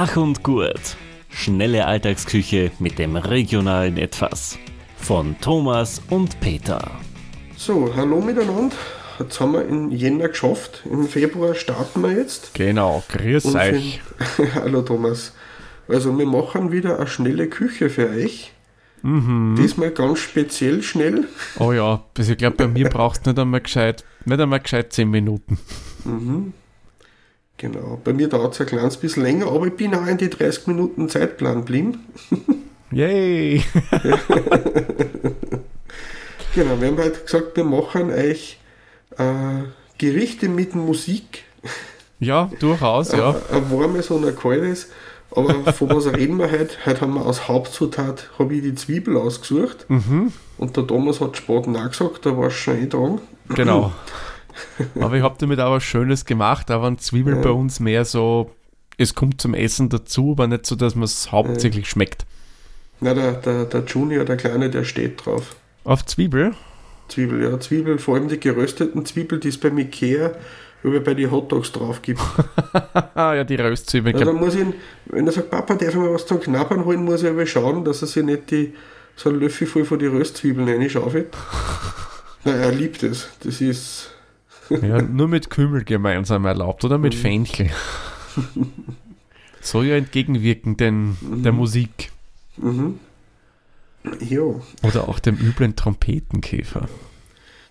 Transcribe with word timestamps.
Schach 0.00 0.16
und 0.16 0.42
Gurt. 0.42 0.96
Schnelle 1.28 1.84
Alltagsküche 1.84 2.70
mit 2.78 2.98
dem 2.98 3.16
regionalen 3.16 3.98
Etwas. 3.98 4.58
Von 4.96 5.36
Thomas 5.42 6.00
und 6.08 6.40
Peter. 6.40 6.90
So, 7.58 7.94
hallo 7.94 8.22
miteinander. 8.22 8.76
Jetzt 9.18 9.38
haben 9.40 9.52
wir 9.52 9.68
in 9.68 9.90
Jänner 9.90 10.28
geschafft. 10.28 10.84
Im 10.90 11.06
Februar 11.06 11.54
starten 11.54 12.00
wir 12.00 12.12
jetzt. 12.12 12.54
Genau, 12.54 13.02
grüß 13.10 13.44
Und 13.44 13.56
euch. 13.56 14.00
hallo 14.54 14.80
Thomas. 14.80 15.34
Also 15.86 16.16
wir 16.18 16.24
machen 16.24 16.72
wieder 16.72 16.96
eine 16.96 17.06
schnelle 17.06 17.46
Küche 17.46 17.90
für 17.90 18.08
euch. 18.08 18.54
Mhm. 19.02 19.56
Diesmal 19.58 19.90
ganz 19.90 20.20
speziell 20.20 20.82
schnell. 20.82 21.28
Oh 21.58 21.72
ja, 21.72 22.02
also 22.16 22.32
ich 22.32 22.38
glaube, 22.38 22.56
bei 22.56 22.68
mir 22.68 22.88
brauchst 22.88 23.26
du 23.26 23.30
nicht 23.32 23.38
einmal 23.38 23.60
gescheit, 23.60 24.06
nicht 24.24 24.40
einmal 24.40 24.60
gescheit 24.60 24.94
10 24.94 25.10
Minuten. 25.10 25.58
Genau. 27.60 28.00
Bei 28.02 28.14
mir 28.14 28.26
dauert 28.26 28.54
es 28.54 28.60
ein 28.62 28.66
kleines 28.66 28.96
bisschen 28.96 29.22
länger, 29.22 29.48
aber 29.48 29.66
ich 29.66 29.76
bin 29.76 29.94
auch 29.94 30.06
in 30.06 30.16
die 30.16 30.30
30 30.30 30.66
Minuten 30.66 31.10
Zeitplan 31.10 31.58
geblieben. 31.58 32.06
Yay! 32.90 33.62
Genau, 36.52 36.80
wir 36.80 36.88
haben 36.88 36.98
halt 36.98 37.24
gesagt, 37.24 37.56
wir 37.56 37.62
machen 37.62 38.10
euch 38.10 38.58
äh, 39.16 39.62
Gerichte 39.98 40.48
mit 40.48 40.74
Musik. 40.74 41.44
Ja, 42.18 42.50
durchaus, 42.58 43.12
ja. 43.12 43.30
Ein, 43.52 43.62
ein 43.62 43.70
warmes 43.70 44.10
und 44.10 44.26
ein 44.26 44.34
kaltes. 44.34 44.88
Aber 45.30 45.72
von 45.72 45.90
was 45.90 46.12
reden 46.12 46.38
wir 46.38 46.50
heute? 46.50 46.74
Heute 46.84 47.02
haben 47.02 47.14
wir 47.14 47.24
als 47.24 47.46
Hauptzutat 47.46 48.30
habe 48.36 48.56
ich 48.56 48.62
die 48.62 48.74
Zwiebel 48.74 49.16
ausgesucht. 49.16 49.86
Mhm. 49.88 50.32
Und 50.58 50.76
der 50.76 50.88
Thomas 50.88 51.20
hat 51.20 51.36
Spaten 51.36 51.76
auch 51.76 51.88
gesagt, 51.88 52.26
da 52.26 52.36
war 52.36 52.48
es 52.48 52.54
schon 52.54 52.82
eh 52.82 52.88
dran. 52.88 53.20
Genau. 53.50 53.92
Aber 55.00 55.16
ich 55.16 55.22
habe 55.22 55.36
damit 55.38 55.60
auch 55.60 55.72
was 55.72 55.82
Schönes 55.84 56.24
gemacht, 56.24 56.70
da 56.70 56.80
waren 56.82 56.98
Zwiebeln 56.98 57.36
Ja. 57.36 57.42
bei 57.42 57.50
uns 57.50 57.80
mehr 57.80 58.04
so, 58.04 58.50
es 58.98 59.14
kommt 59.14 59.40
zum 59.40 59.54
Essen 59.54 59.88
dazu, 59.88 60.32
aber 60.32 60.46
nicht 60.46 60.66
so, 60.66 60.76
dass 60.76 60.94
man 60.94 61.04
es 61.04 61.32
hauptsächlich 61.32 61.88
schmeckt. 61.88 62.26
Na, 63.00 63.14
der, 63.14 63.32
der, 63.32 63.64
der 63.64 63.84
Junior, 63.84 64.24
der 64.26 64.36
Kleine, 64.36 64.68
der 64.68 64.84
steht 64.84 65.24
drauf. 65.24 65.56
Auf 65.84 66.04
Zwiebel? 66.04 66.54
Zwiebel, 67.08 67.42
ja, 67.42 67.58
Zwiebel, 67.58 67.98
vor 67.98 68.16
allem 68.16 68.28
die 68.28 68.38
gerösteten 68.38 69.04
Zwiebeln, 69.06 69.40
die 69.40 69.48
es 69.48 69.58
beim 69.58 69.78
Ikea 69.78 70.32
über 70.82 71.00
bei 71.00 71.14
den 71.14 71.30
Hotdogs 71.30 71.72
drauf 71.72 72.00
gibt. 72.02 72.20
Ah 73.14 73.34
ja, 73.34 73.44
die 73.44 73.56
Röstzwiebeln. 73.56 74.14
Also 74.16 74.32
da 74.32 74.38
muss 74.38 74.54
ich, 74.54 74.60
ihn- 74.60 74.74
wenn 75.06 75.26
er 75.26 75.32
sagt, 75.32 75.50
Papa, 75.50 75.74
darf 75.74 75.88
ich 75.90 75.94
mal 75.94 76.12
was 76.12 76.26
zum 76.26 76.40
Knabbern 76.40 76.84
holen, 76.84 77.04
muss 77.04 77.22
ich 77.22 77.28
aber 77.28 77.46
schauen, 77.46 77.84
dass 77.84 78.02
er 78.02 78.08
sich 78.08 78.22
nicht 78.24 78.50
die, 78.50 78.74
so 79.16 79.28
einen 79.30 79.40
Löffel 79.40 79.66
voll 79.66 79.84
von 79.84 79.98
die 79.98 80.06
Röstzwiebeln 80.06 80.68
reinschaufelt. 80.68 81.28
Na, 82.44 82.52
er 82.52 82.72
liebt 82.72 83.02
es. 83.02 83.28
Das 83.42 83.60
ist, 83.60 84.10
Ja, 84.70 85.02
nur 85.02 85.28
mit 85.28 85.50
Kümmel 85.50 85.84
gemeinsam 85.84 86.44
erlaubt 86.44 86.84
oder 86.84 86.96
Mhm. 86.98 87.02
mit 87.02 87.14
Fenchel. 87.14 87.70
Soll 89.60 89.86
ja 89.86 89.96
entgegenwirken 89.96 90.76
den, 90.76 91.16
Mhm. 91.20 91.42
der 91.42 91.52
Musik 91.52 92.10
ja. 94.20 94.40
oder 94.82 95.08
auch 95.08 95.18
dem 95.18 95.36
üblen 95.36 95.76
Trompetenkäfer. 95.76 96.88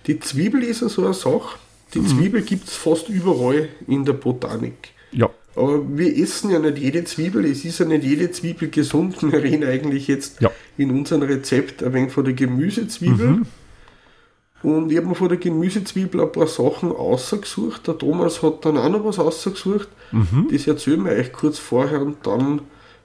Die 0.08 0.20
Zwiebel 0.20 0.64
ist 0.64 0.82
ja 0.82 0.90
so 0.90 1.04
eine 1.06 1.14
Sache. 1.14 1.58
Die 1.94 2.04
Zwiebel 2.06 2.42
gibt 2.44 2.68
es 2.68 2.76
fast 2.76 3.10
überall 3.10 3.70
in 3.88 4.06
der 4.06 4.14
Botanik. 4.14 4.90
Ja, 5.12 5.30
Aber 5.56 5.98
wir 5.98 6.16
essen 6.16 6.52
ja 6.52 6.60
nicht 6.60 6.78
jede 6.78 7.04
Zwiebel, 7.04 7.44
es 7.46 7.66
ist 7.66 7.80
ja 7.80 7.86
nicht 7.86 8.04
jede 8.04 8.30
Zwiebel 8.32 8.70
gesund. 8.70 9.22
Wir 9.24 9.42
reden 9.44 9.64
eigentlich 9.68 10.08
jetzt 10.08 10.40
Ja. 10.40 10.52
in 10.78 10.92
unserem 10.92 11.24
Rezept 11.24 11.82
ein 11.84 11.92
wenig 11.94 12.12
von 12.12 12.24
der 12.24 12.34
Gemüsezwiebel. 12.36 13.42
Und 14.62 14.92
ich 14.92 14.98
habe 14.98 15.08
mir 15.08 15.16
von 15.16 15.30
der 15.30 15.38
Gemüsezwiebel 15.38 16.20
ein 16.22 16.32
paar 16.32 16.48
Sachen 16.48 16.92
ausgesucht. 16.92 17.88
Der 17.88 17.98
Thomas 17.98 18.44
hat 18.44 18.66
dann 18.66 18.78
auch 18.78 18.90
noch 18.90 19.06
was 19.06 19.18
ausgesucht. 19.20 19.88
Das 20.52 20.68
erzählen 20.68 21.04
wir 21.06 21.14
euch 21.14 21.32
kurz 21.32 21.60
vorher 21.60 22.02
und 22.02 22.26
dann 22.28 22.62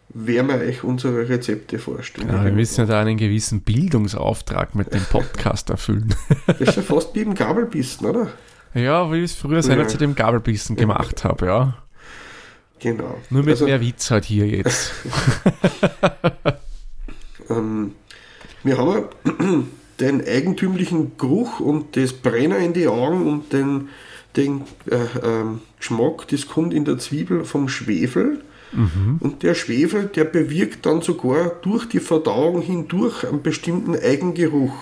werden 0.09 0.49
wir 0.49 0.57
euch 0.57 0.83
unsere 0.85 1.29
Rezepte 1.29 1.79
vorstellen. 1.79 2.29
ja 2.29 2.45
wir 2.45 2.53
müssen 2.53 2.81
ja 2.81 2.87
da 2.87 3.01
einen 3.01 3.17
gewissen 3.17 3.61
Bildungsauftrag 3.63 4.75
mit 4.75 4.93
dem 4.93 5.03
Podcast 5.05 5.71
erfüllen. 5.71 6.15
Das 6.47 6.61
ist 6.61 6.77
ja 6.77 6.83
fast 6.83 7.15
wie 7.15 7.21
im 7.21 7.35
Gabelbissen, 7.35 8.07
oder? 8.07 8.29
ja, 8.75 9.11
wie 9.13 9.19
ich 9.19 9.33
es 9.33 9.35
früher 9.37 9.63
seiner 9.63 9.87
zu 9.89 9.97
dem 9.99 10.15
Gabelbissen 10.15 10.77
gemacht 10.77 11.25
habe, 11.25 11.47
ja. 11.47 11.75
Genau. 12.81 13.19
Nur 13.31 13.43
mit 13.45 13.53
Also, 13.53 13.65
mehr 13.67 13.81
Witz 13.81 14.11
halt 14.11 14.25
hier 14.25 14.47
jetzt. 14.47 14.93
Ähm, 17.51 17.93
wir 18.63 18.79
haben 18.79 18.89
ja 18.91 19.05
den 20.01 20.27
eigentümlichen 20.27 21.13
Geruch 21.19 21.61
und 21.61 21.97
das 21.97 22.13
Brenner 22.13 22.59
in 22.59 22.73
die 22.73 22.89
Augen 22.89 23.27
und 23.27 23.53
den, 23.53 23.89
den 24.37 24.63
äh, 24.91 24.97
ähm, 25.23 25.61
Geschmack, 25.79 26.29
das 26.29 26.49
kommt 26.49 26.75
in 26.75 26.85
der 26.85 26.99
Zwiebel 26.99 27.45
vom 27.45 27.69
Schwefel. 27.69 28.43
Und 29.21 29.45
der 29.45 29.55
Schwefel, 29.55 30.07
der 30.07 30.25
bewirkt 30.25 30.85
dann 30.85 31.01
sogar 31.01 31.53
durch 31.63 31.87
die 31.89 32.01
Verdauung 32.01 32.61
hindurch 32.61 33.23
einen 33.25 33.41
bestimmten 33.41 33.95
Eigengeruch. 33.95 34.75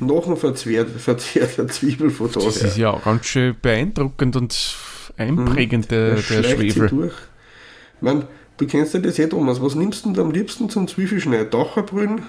Nach 0.00 0.24
dem 0.24 0.36
Verzehr, 0.36 0.84
Verzehr 0.84 1.46
der 1.46 1.68
Zwiebel 1.68 2.10
von 2.10 2.32
daher. 2.32 2.46
Das 2.46 2.56
ist 2.60 2.76
ja 2.76 2.90
auch 2.90 3.04
ganz 3.04 3.26
schön 3.26 3.54
beeindruckend 3.62 4.34
und 4.34 4.76
einprägend, 5.16 5.92
der, 5.92 6.16
Das 6.16 6.26
der 6.26 6.42
sie 6.42 6.50
Schwefel. 6.50 6.88
durch. 6.88 7.12
Ich 7.12 8.02
mein, 8.02 8.24
du 8.56 8.66
kennst 8.66 8.94
ja 8.94 9.00
das 9.00 9.16
eh, 9.20 9.28
Thomas. 9.28 9.62
Was 9.62 9.76
nimmst 9.76 10.04
du 10.04 10.12
denn 10.12 10.20
am 10.24 10.32
liebsten 10.32 10.68
zum 10.68 10.88
Zwiebelschneid? 10.88 11.54
Dacherbrühen? 11.54 12.22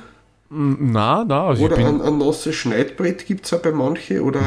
Na, 0.50 1.26
na, 1.28 1.48
also 1.48 1.66
ich 1.66 1.72
Oder 1.72 1.78
ein, 1.88 2.02
ein 2.02 2.18
nasses 2.20 2.54
Schneidbrett 2.56 3.26
gibt 3.26 3.46
es 3.46 3.54
auch 3.54 3.60
bei 3.62 3.72
manchen. 3.72 4.22
Oder 4.22 4.42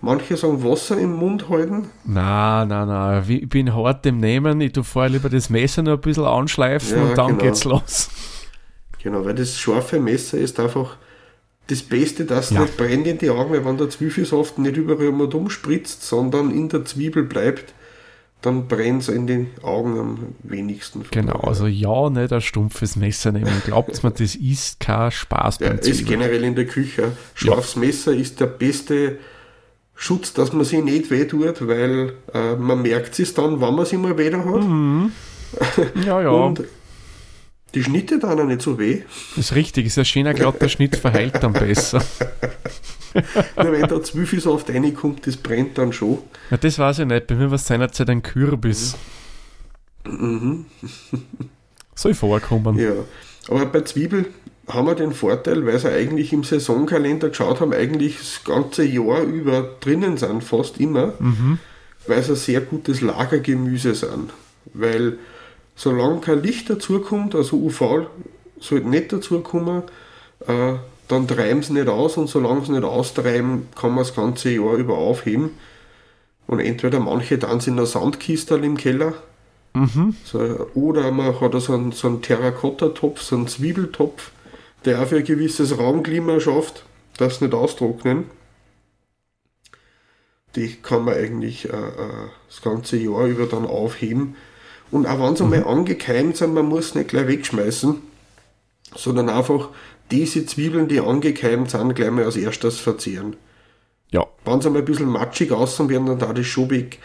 manche 0.00 0.36
sagen 0.36 0.64
Wasser 0.64 0.98
im 0.98 1.12
Mund 1.14 1.48
halten. 1.48 1.86
na, 2.04 2.64
na, 2.64 2.84
na, 2.84 3.22
ich 3.26 3.48
bin 3.48 3.72
hart 3.74 4.04
im 4.06 4.18
Nehmen. 4.18 4.60
Ich 4.60 4.72
tue 4.72 4.82
vorher 4.82 5.10
lieber 5.10 5.28
das 5.28 5.50
Messer 5.50 5.82
noch 5.82 5.92
ein 5.92 6.00
bisschen 6.00 6.24
anschleifen 6.24 6.98
Ja, 6.98 7.04
und 7.04 7.16
dann 7.18 7.28
genau. 7.28 7.42
geht's 7.44 7.64
los. 7.64 8.10
Genau, 9.02 9.24
weil 9.24 9.34
das 9.34 9.56
scharfe 9.56 10.00
Messer 10.00 10.38
ist 10.38 10.58
einfach 10.58 10.96
das 11.68 11.82
Beste, 11.82 12.24
dass 12.24 12.46
es 12.46 12.50
Ja. 12.56 12.62
nicht 12.62 12.76
brennt 12.76 13.06
in 13.06 13.18
die 13.18 13.30
Augen, 13.30 13.52
weil 13.52 13.64
wenn 13.64 13.78
der 13.78 13.88
Zwiebelsaft 13.90 14.58
nicht 14.58 14.76
überall 14.76 15.12
mal 15.12 15.32
umspritzt, 15.32 16.02
sondern 16.02 16.50
in 16.50 16.68
der 16.68 16.84
Zwiebel 16.84 17.22
bleibt, 17.22 17.74
dann 18.44 18.68
brennt 18.68 19.02
es 19.02 19.08
in 19.08 19.26
den 19.26 19.46
Augen 19.62 19.98
am 19.98 20.18
wenigsten. 20.42 21.04
Genau, 21.10 21.32
daher. 21.34 21.48
also 21.48 21.66
ja, 21.66 22.10
nicht 22.10 22.32
ein 22.32 22.40
stumpfes 22.40 22.96
Messer 22.96 23.32
nehmen. 23.32 23.50
Glaubt 23.64 24.02
mir, 24.02 24.10
das 24.10 24.34
ist 24.34 24.80
kein 24.80 25.10
Spaß 25.10 25.58
Ja, 25.60 25.68
beim 25.68 25.78
ist 25.78 25.84
Zwiebeln. 25.84 26.06
generell 26.20 26.44
in 26.44 26.54
der 26.54 26.66
Küche. 26.66 27.12
Scharfes 27.34 27.76
Messer 27.76 28.12
ist 28.12 28.40
der 28.40 28.46
beste 28.46 29.18
Schutz, 29.94 30.32
dass 30.32 30.52
man 30.52 30.64
sich 30.64 30.82
nicht 30.82 31.10
wehtut, 31.10 31.66
weil 31.66 32.14
äh, 32.32 32.56
man 32.56 32.82
merkt 32.82 33.18
es 33.18 33.32
dann, 33.34 33.60
wann 33.60 33.76
man 33.76 33.86
sich 33.86 33.98
mal 33.98 34.16
weh 34.18 34.32
hat. 34.32 34.44
Ja, 36.04 36.20
ja, 36.20 36.30
Und 36.30 36.62
die 37.74 37.82
Schnitte 37.82 38.18
tun 38.18 38.40
auch 38.40 38.44
nicht 38.44 38.62
so 38.62 38.78
weh. 38.78 39.02
ist 39.36 39.54
richtig. 39.54 39.86
Ist 39.86 39.98
ein 39.98 40.04
schöner, 40.04 40.34
glatter 40.34 40.68
Schnitt, 40.68 40.96
verheilt 40.96 41.42
dann 41.42 41.52
besser. 41.52 42.04
Nur 43.56 43.72
wenn 43.72 43.88
da 43.88 44.02
Zwiebelsaft 44.02 44.70
reinkommt, 44.70 45.26
das 45.26 45.36
brennt 45.36 45.78
dann 45.78 45.92
schon. 45.92 46.18
Ja, 46.50 46.56
das 46.56 46.78
weiß 46.78 47.00
ich 47.00 47.06
nicht. 47.06 47.26
Bei 47.26 47.34
mir 47.34 47.50
war 47.50 47.56
es 47.56 47.66
seinerzeit 47.66 48.10
ein 48.10 48.22
Kürbis. 48.22 48.96
Soll 51.94 52.14
vorkommen. 52.14 52.74
Mhm. 52.74 52.80
Ja. 52.80 52.92
Aber 53.48 53.66
bei 53.66 53.82
Zwiebel 53.82 54.26
haben 54.68 54.86
wir 54.86 54.94
den 54.94 55.12
Vorteil, 55.12 55.66
weil 55.66 55.78
sie 55.78 55.90
eigentlich 55.90 56.32
im 56.32 56.42
Saisonkalender 56.42 57.28
geschaut 57.28 57.60
haben, 57.60 57.72
eigentlich 57.72 58.18
das 58.18 58.42
ganze 58.44 58.84
Jahr 58.84 59.22
über 59.22 59.76
drinnen 59.80 60.16
sind, 60.16 60.42
fast 60.42 60.78
immer, 60.78 61.12
weil 62.06 62.22
sie 62.22 62.32
ein 62.32 62.36
sehr 62.36 62.60
gutes 62.62 63.00
Lagergemüse 63.00 63.94
sind. 63.94 64.32
Weil 64.72 65.18
solange 65.74 66.20
kein 66.20 66.42
Licht 66.42 66.70
dazukommt, 66.70 67.34
also 67.34 67.56
UV 67.56 68.06
sollte 68.60 68.88
nicht 68.88 69.12
dazukommen, 69.12 69.82
äh, 70.46 70.74
dann 71.08 71.28
treiben 71.28 71.62
sie 71.62 71.74
nicht 71.74 71.88
aus 71.88 72.16
und 72.16 72.28
solange 72.28 72.64
sie 72.64 72.72
nicht 72.72 72.84
austreiben, 72.84 73.68
kann 73.74 73.90
man 73.90 73.98
das 73.98 74.14
ganze 74.14 74.50
Jahr 74.50 74.74
über 74.74 74.96
aufheben. 74.96 75.50
Und 76.46 76.60
entweder 76.60 77.00
manche 77.00 77.38
dann 77.38 77.60
sind 77.60 77.74
in 77.74 77.78
einer 77.78 77.86
Sandkistel 77.86 78.64
im 78.64 78.76
Keller, 78.76 79.14
so, 80.24 80.38
oder 80.74 81.10
man 81.10 81.40
hat 81.40 81.60
so 81.60 81.74
einen, 81.74 81.90
so 81.92 82.06
einen 82.06 82.22
Terrakotta-Topf, 82.22 83.20
so 83.22 83.34
einen 83.36 83.48
Zwiebeltopf, 83.48 84.30
der 84.84 85.02
auch 85.02 85.06
für 85.06 85.16
ein 85.16 85.24
gewisses 85.24 85.76
Raumklima 85.76 86.38
schafft, 86.38 86.84
das 87.16 87.40
nicht 87.40 87.54
austrocknen. 87.54 88.26
Die 90.54 90.76
kann 90.76 91.04
man 91.04 91.14
eigentlich 91.14 91.68
äh, 91.68 91.76
äh, 91.76 92.28
das 92.48 92.62
ganze 92.62 92.96
Jahr 92.98 93.26
über 93.26 93.46
dann 93.46 93.66
aufheben. 93.66 94.36
Und 94.90 95.06
auch 95.06 95.18
wenn 95.20 95.36
sie 95.36 95.44
einmal 95.44 95.64
angekeimt 95.64 96.36
sind, 96.36 96.54
man 96.54 96.66
muss 96.66 96.94
nicht 96.94 97.08
gleich 97.08 97.26
wegschmeißen, 97.26 97.96
sondern 98.94 99.28
einfach 99.28 99.70
diese 100.10 100.46
Zwiebeln, 100.46 100.88
die 100.88 101.00
angekeimt 101.00 101.70
sind, 101.70 101.94
gleich 101.94 102.10
mal 102.10 102.24
als 102.24 102.36
erstes 102.36 102.78
verzehren. 102.78 103.36
Ja, 104.10 104.24
Wenn 104.44 104.60
sie 104.60 104.70
mal 104.70 104.78
ein 104.80 104.84
bisschen 104.84 105.08
matschig 105.08 105.50
außen 105.50 105.88
werden, 105.88 106.06
dann 106.06 106.18
da 106.18 106.32
das 106.32 106.46
schon 106.46 106.70
weg. 106.70 106.98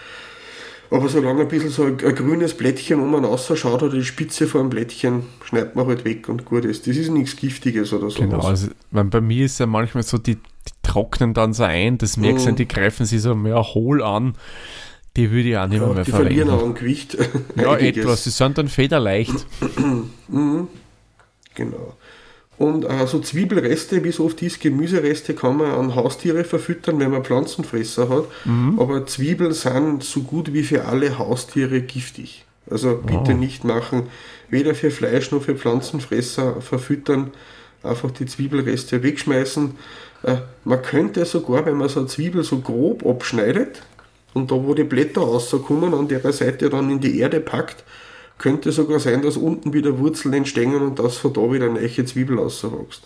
Aber 0.92 1.08
solange 1.08 1.42
ein 1.42 1.48
bisschen 1.48 1.70
so 1.70 1.84
ein, 1.84 1.98
ein 2.04 2.16
grünes 2.16 2.56
Blättchen 2.56 3.00
um 3.00 3.14
und 3.14 3.26
ausschaut 3.26 3.84
oder 3.84 3.94
die 3.96 4.04
Spitze 4.06 4.48
von 4.48 4.62
einem 4.62 4.70
Blättchen, 4.72 5.24
schneidet 5.44 5.76
man 5.76 5.86
halt 5.88 6.04
weg 6.04 6.30
und 6.30 6.46
gut 6.46 6.66
ist. 6.66 6.88
Das 6.88 6.98
ist 6.98 7.10
nichts 7.10 7.36
Giftiges 7.36 7.94
oder 7.94 8.10
so. 8.10 8.20
genau. 8.20 8.40
Also, 8.42 8.68
bei 8.92 9.22
mir 9.22 9.46
ist 9.46 9.60
ja 9.60 9.66
manchmal 9.68 10.04
so, 10.04 10.18
die, 10.18 10.36
die 10.36 10.42
trocknen 10.84 11.34
dann 11.36 11.54
so 11.54 11.64
ein, 11.64 11.98
das 12.00 12.18
merkst 12.18 12.48
du, 12.48 12.52
Mhm. 12.52 12.56
die 12.58 12.68
greifen 12.68 13.06
sich 13.06 13.22
so 13.22 13.36
mehr 13.36 13.64
hohl 13.64 14.02
an. 14.04 14.34
Die 15.20 15.32
würde 15.32 15.50
ich 15.50 15.58
auch 15.58 15.68
nicht 15.68 15.82
Ja, 15.82 15.88
mehr 15.88 16.04
die 16.04 16.12
verlieren 16.12 16.48
verwenden. 16.48 16.64
auch 16.64 16.68
an 16.70 16.76
Gewicht. 16.76 17.18
Ja, 17.56 17.72
Einiges. 17.74 18.04
etwas. 18.06 18.24
Sie 18.24 18.30
sind 18.30 18.58
dann 18.58 18.68
federleicht. 18.70 19.34
Genau. 21.56 21.94
Und 22.58 22.86
äh, 22.86 23.08
so 23.08 23.20
Zwiebelreste, 23.20 24.04
wie 24.04 24.12
so 24.12 24.26
oft 24.26 24.42
ist, 24.42 24.60
Gemüsereste 24.62 25.34
kann 25.34 25.58
man 25.58 25.72
an 25.72 25.96
Haustiere 25.96 26.44
verfüttern, 26.44 27.00
wenn 27.00 27.12
man 27.12 27.24
Pflanzenfresser 27.24 28.10
hat. 28.10 28.26
Aber 28.78 29.06
Zwiebeln 29.06 29.54
sind 29.54 30.04
so 30.04 30.22
gut 30.22 30.54
wie 30.54 30.64
für 30.64 30.86
alle 30.86 31.18
Haustiere 31.18 31.82
giftig. 31.82 32.46
Also 32.70 32.96
bitte 32.98 33.32
Oh. 33.34 33.38
nicht 33.38 33.64
machen, 33.64 34.04
weder 34.50 34.76
für 34.76 34.92
Fleisch 34.92 35.32
noch 35.32 35.42
für 35.44 35.56
Pflanzenfresser 35.56 36.62
verfüttern, 36.62 37.32
einfach 37.82 38.12
die 38.12 38.26
Zwiebelreste 38.26 39.04
wegschmeißen. 39.04 39.72
Äh, 40.24 40.36
man 40.66 40.82
könnte 40.82 41.26
sogar, 41.26 41.66
wenn 41.66 41.78
man 41.78 41.90
so 41.90 42.00
eine 42.02 42.08
Zwiebel 42.10 42.44
so 42.44 42.60
grob 42.60 43.06
abschneidet 43.06 43.82
und 44.34 44.52
da 44.52 44.56
wo 44.56 44.74
die 44.74 44.84
Blätter 44.84 45.22
rauskommen, 45.22 45.94
an 45.94 46.08
der 46.08 46.32
Seite 46.32 46.70
dann 46.70 46.90
in 46.90 47.00
die 47.00 47.20
Erde 47.20 47.40
packt, 47.40 47.84
könnte 48.38 48.72
sogar 48.72 49.00
sein, 49.00 49.22
dass 49.22 49.38
unten 49.38 49.74
wieder 49.74 50.00
Wurzeln 50.00 50.34
entstehen 50.34 50.76
und 50.76 51.00
dass 51.00 51.18
von 51.18 51.34
da 51.34 51.52
wieder 51.52 51.66
eine 51.66 51.80
echte 51.82 52.06
Zwiebel 52.06 52.40
rauswächst. 52.40 53.04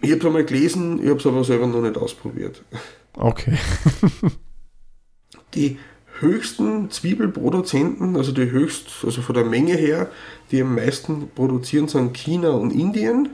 Ich 0.00 0.10
habe 0.10 0.20
es 0.20 0.26
einmal 0.26 0.44
gelesen, 0.44 1.00
ich 1.02 1.08
habe 1.08 1.18
es 1.18 1.26
aber 1.26 1.44
selber 1.44 1.66
noch 1.66 1.80
nicht 1.80 1.96
ausprobiert. 1.96 2.62
Okay. 3.16 3.58
Die 5.54 5.78
höchsten 6.20 6.90
Zwiebelproduzenten, 6.90 8.16
also 8.16 8.32
die 8.32 8.50
höchst, 8.50 8.88
also 9.04 9.22
von 9.22 9.34
der 9.34 9.44
Menge 9.44 9.74
her, 9.74 10.10
die 10.50 10.62
am 10.62 10.74
meisten 10.74 11.28
produzieren, 11.34 11.88
sind 11.88 12.14
China 12.16 12.50
und 12.50 12.72
Indien. 12.72 13.30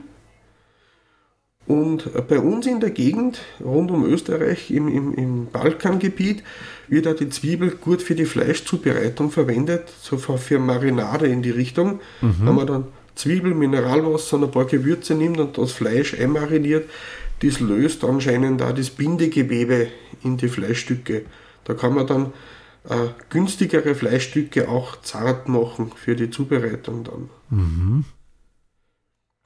Und 1.67 2.27
bei 2.27 2.39
uns 2.39 2.65
in 2.65 2.79
der 2.79 2.89
Gegend, 2.89 3.41
rund 3.63 3.91
um 3.91 4.03
Österreich, 4.05 4.71
im, 4.71 4.87
im, 4.87 5.13
im 5.13 5.45
Balkangebiet, 5.47 6.43
wird 6.87 7.07
auch 7.07 7.15
die 7.15 7.29
Zwiebel 7.29 7.71
gut 7.71 8.01
für 8.01 8.15
die 8.15 8.25
Fleischzubereitung 8.25 9.31
verwendet, 9.31 9.83
so 10.01 10.17
für, 10.17 10.59
Marinade 10.59 11.27
in 11.27 11.41
die 11.41 11.51
Richtung. 11.51 12.01
Wenn 12.19 12.55
man 12.55 12.67
dann 12.67 12.85
Zwiebel, 13.15 13.53
Mineralwasser 13.53 14.37
und 14.37 14.45
ein 14.45 14.51
paar 14.51 14.65
Gewürze 14.65 15.13
nimmt 15.13 15.39
und 15.39 15.57
das 15.57 15.71
Fleisch 15.71 16.13
einmariniert, 16.19 16.89
das 17.41 17.59
löst 17.59 18.03
anscheinend 18.03 18.61
auch 18.61 18.73
das 18.73 18.89
Bindegewebe 18.89 19.87
in 20.23 20.37
die 20.37 20.49
Fleischstücke. 20.49 21.25
Da 21.63 21.73
kann 21.73 21.93
man 21.93 22.07
dann 22.07 22.33
äh, 22.89 23.09
günstigere 23.29 23.95
Fleischstücke 23.95 24.67
auch 24.67 25.01
zart 25.01 25.47
machen 25.47 25.91
für 25.95 26.15
die 26.15 26.29
Zubereitung 26.29 27.03
dann. 27.03 27.29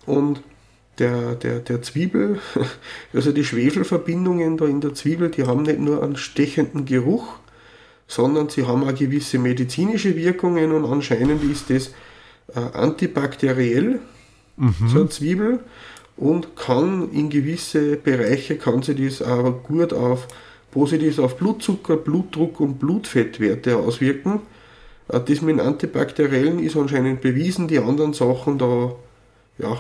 Und 0.06 0.42
der, 1.00 1.36
der, 1.36 1.60
der 1.60 1.82
Zwiebel, 1.82 2.40
also 3.14 3.32
die 3.32 3.44
Schwefelverbindungen 3.44 4.58
da 4.58 4.66
in 4.66 4.82
der 4.82 4.94
Zwiebel, 4.94 5.30
die 5.30 5.44
haben 5.44 5.64
nicht 5.64 5.80
nur 5.80 6.04
einen 6.04 6.16
stechenden 6.16 6.86
Geruch, 6.86 7.36
sondern 8.08 8.50
sie 8.50 8.66
haben 8.66 8.84
auch 8.84 8.96
gewisse 8.96 9.40
medizinische 9.40 10.16
Wirkungen 10.16 10.72
und 10.72 10.86
anscheinend 10.86 11.44
ist 11.44 11.70
das 11.70 11.90
äh, 12.56 12.78
antibakteriell, 12.78 14.00
so 14.88 15.00
eine 15.00 15.10
Zwiebel, 15.10 15.60
und 16.18 16.56
kann 16.56 17.12
in 17.12 17.30
gewisse 17.30 17.98
Bereiche, 17.98 18.58
kann 18.58 18.82
sie 18.82 18.96
das 18.96 19.22
auch 19.22 19.64
gut 19.64 19.92
auf 19.92 20.28
positiv 20.72 21.20
auf 21.20 21.38
Blutzucker, 21.38 21.96
Blutdruck 21.96 22.60
und 22.60 22.80
Blutfettwerte 22.80 23.78
auswirken. 23.78 24.42
Äh, 25.08 25.22
Das 25.22 25.42
mit 25.42 25.58
dem 25.58 25.60
Antibakteriellen 25.60 26.60
ist 26.60 26.76
anscheinend 26.76 27.22
bewiesen, 27.22 27.68
die 27.68 27.80
anderen 27.80 28.14
Sachen 28.14 28.58
da, 28.58 28.94
ja, 29.58 29.78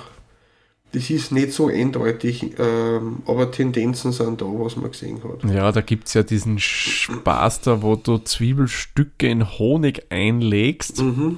das 0.95 1.09
ist 1.09 1.31
nicht 1.31 1.51
so 1.51 1.67
eindeutig, 1.67 2.53
ähm, 2.57 3.17
aber 3.27 3.51
Tendenzen 3.51 4.11
sind 4.13 4.41
da, 4.41 4.45
was 4.45 4.75
man 4.77 4.89
gesehen 4.91 5.19
hat. 5.23 5.49
Ja, 5.51 5.71
da 5.71 5.81
gibt 5.81 6.07
es 6.07 6.13
ja 6.13 6.23
diesen 6.23 6.57
Spaß 6.57 7.61
da, 7.61 7.81
wo 7.81 7.95
du 7.95 8.17
Zwiebelstücke 8.17 9.27
in 9.27 9.57
Honig 9.59 10.03
einlegst 10.09 11.01
Mhm. 11.01 11.37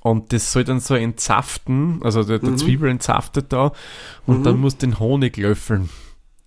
und 0.00 0.32
das 0.32 0.52
soll 0.52 0.64
dann 0.64 0.80
so 0.80 0.94
entzaften, 0.94 2.00
also 2.02 2.24
der, 2.24 2.40
der 2.40 2.56
Zwiebel 2.56 2.90
entzaftet 2.90 3.52
da 3.52 3.72
und 4.26 4.40
Mhm. 4.40 4.44
dann 4.44 4.60
musst 4.60 4.82
du 4.82 4.86
den 4.86 4.98
Honig 4.98 5.36
löffeln. 5.36 5.88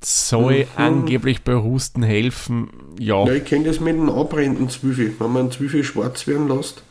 Soll 0.03 0.61
Mhm. 0.65 0.65
angeblich 0.77 1.43
bei 1.43 1.55
Husten 1.55 2.03
helfen, 2.03 2.69
ja. 2.99 3.23
Ja, 3.25 3.33
ich 3.33 3.45
kenne 3.45 3.65
das 3.65 3.79
mit 3.79 3.95
dem 3.95 4.09
abbrennenden 4.09 4.67
Zwiebel, 4.69 5.13
wenn 5.19 5.31
man 5.31 5.43
einen 5.43 5.51
Zwiebel 5.51 5.83
schwarz 5.83 6.27
werden 6.27 6.47
lässt 6.47 6.83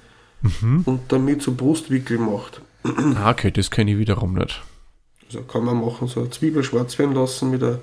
und 0.86 1.00
damit 1.08 1.42
so 1.42 1.52
Brustwickel 1.52 2.18
macht. 2.18 2.62
Ah, 3.16 3.30
okay, 3.30 3.50
das 3.50 3.70
kenne 3.70 3.90
ich 3.92 3.98
wiederum 3.98 4.34
nicht. 4.34 4.62
Also 5.32 5.42
kann 5.42 5.64
man 5.64 5.80
machen, 5.80 6.08
so 6.08 6.20
eine 6.20 6.30
Zwiebel 6.30 6.64
schwarz 6.64 6.98
werden 6.98 7.14
lassen 7.14 7.50
mit 7.50 7.62
einer, 7.62 7.78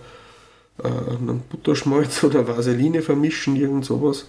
äh, 0.83 0.87
einem 0.87 1.39
Butterschmalz 1.49 2.23
oder 2.25 2.45
Vaseline 2.47 3.01
vermischen, 3.01 3.55
irgend 3.55 3.85
sowas. 3.85 4.25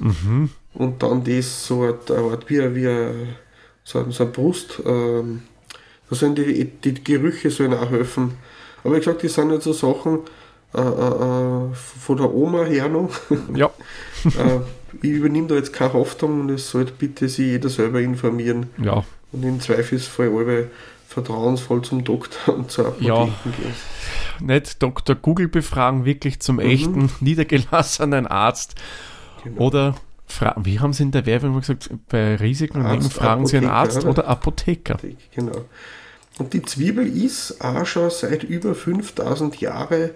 Und 0.75 1.03
dann 1.03 1.25
das 1.25 1.67
so 1.67 1.83
eine 1.83 1.95
eine 2.17 2.31
Art 2.31 2.49
wie, 2.49 2.75
wie 2.77 2.87
ein- 2.89 3.29
so, 3.85 3.99
ein- 3.99 4.11
so 4.13 4.23
eine 4.25 4.33
Brust. 4.33 4.81
Ähm, 4.87 5.43
da 6.09 6.17
sollen 6.17 6.35
die, 6.37 6.65
die 6.65 6.95
Gerüche 7.03 7.51
sollen 7.51 7.75
auch 7.75 7.91
helfen. 7.91 8.33
Aber 8.85 8.95
wie 8.95 8.99
gesagt, 9.01 9.25
das 9.25 9.35
sind 9.35 9.51
jetzt 9.51 9.65
so 9.65 9.73
Sachen 9.73 10.21
äh, 10.75 10.81
äh, 10.81 10.83
äh, 10.83 11.75
von 11.75 12.17
der 12.17 12.33
Oma 12.33 12.65
her 12.65 12.89
noch. 12.89 13.11
Ja, 13.55 13.67
äh, 14.25 14.61
ich 15.03 15.11
übernehme 15.11 15.49
da 15.49 15.55
jetzt 15.57 15.73
keine 15.73 15.95
Haftung 15.95 16.41
und 16.43 16.51
es 16.51 16.71
sollte 16.71 16.93
bitte 16.97 17.29
sich 17.29 17.47
jeder 17.47 17.69
selber 17.69 18.01
informieren 18.01 18.67
ja. 18.83 19.05
und 19.33 19.43
im 19.43 19.61
Zweifelsfall 19.61 20.29
alle 20.35 20.71
vertrauensvoll 21.23 21.83
zum 21.83 22.05
Doktor 22.05 22.55
und 22.57 22.71
zur 22.71 22.87
Apotheke 22.89 23.09
Ja. 23.09 23.25
gehen. 23.25 23.75
Nicht 24.41 24.83
Dr. 24.83 25.17
Google 25.17 25.49
befragen, 25.49 26.05
wirklich 26.05 26.41
zum 26.41 26.61
echten, 26.61 27.11
niedergelassenen 27.21 28.27
Arzt. 28.27 28.75
Genau. 29.45 29.63
Oder, 29.63 29.95
wie 30.63 30.81
haben 30.81 30.93
sie 30.93 31.03
in 31.05 31.11
der 31.11 31.27
Werbung 31.27 31.51
immer 31.51 31.61
gesagt, 31.61 31.91
bei 32.09 32.37
Risiken 32.37 32.83
und 32.83 32.91
Dingen 32.91 33.11
fragen 33.11 33.47
sie 33.47 33.57
einen 33.59 33.67
Apotheker, 33.67 33.79
Arzt 33.95 33.99
oder? 34.05 34.11
oder 34.11 34.29
Apotheker. 34.29 34.97
Genau. 35.35 35.65
Und 36.39 36.53
die 36.53 36.63
Zwiebel 36.63 37.07
ist 37.07 37.61
auch 37.61 37.85
schon 37.85 38.11
seit 38.11 38.45
über 38.45 38.75
5000 38.75 39.61
Jahren 39.61 40.11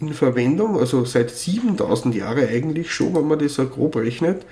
in 0.00 0.12
Verwendung, 0.12 0.78
also 0.78 1.04
seit 1.04 1.30
7000 1.30 2.14
Jahren 2.14 2.48
eigentlich 2.48 2.92
schon, 2.92 3.14
wenn 3.14 3.26
man 3.26 3.38
das 3.38 3.54
so 3.54 3.66
grob 3.66 3.96
rechnet, 3.96 4.44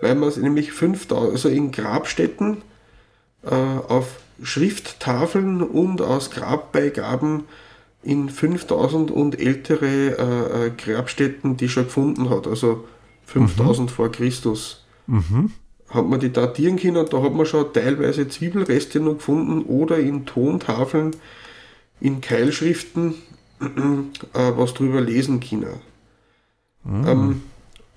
weil 0.00 0.14
man 0.14 0.28
es 0.28 0.36
nämlich 0.36 0.72
5000, 0.72 1.32
also 1.32 1.48
in 1.48 1.70
Grabstätten 1.70 2.62
äh, 3.50 3.54
auf 3.54 4.20
Schrifttafeln 4.42 5.62
und 5.62 6.00
aus 6.00 6.30
Grabbeigaben 6.30 7.44
in 8.02 8.28
5000 8.28 9.10
und 9.10 9.38
ältere 9.38 9.86
äh, 9.86 10.66
äh, 10.66 10.70
Grabstätten, 10.70 11.56
die 11.56 11.68
schon 11.68 11.84
gefunden 11.84 12.30
hat, 12.30 12.46
also 12.46 12.86
5000 13.26 13.90
vor 13.90 14.12
Christus. 14.12 14.84
Hat 15.90 16.06
man 16.06 16.20
die 16.20 16.32
datieren 16.32 16.76
können 16.76 16.98
und 16.98 17.12
da 17.12 17.22
hat 17.22 17.34
man 17.34 17.46
schon 17.46 17.72
teilweise 17.72 18.28
Zwiebelreste 18.28 19.00
noch 19.00 19.14
gefunden 19.14 19.62
oder 19.62 19.98
in 19.98 20.26
Tontafeln, 20.26 21.16
in 22.00 22.20
Keilschriften, 22.20 23.14
äh, 23.60 24.52
was 24.56 24.74
drüber 24.74 25.00
lesen 25.00 25.40
können. 25.40 25.80
Ähm, 26.86 27.42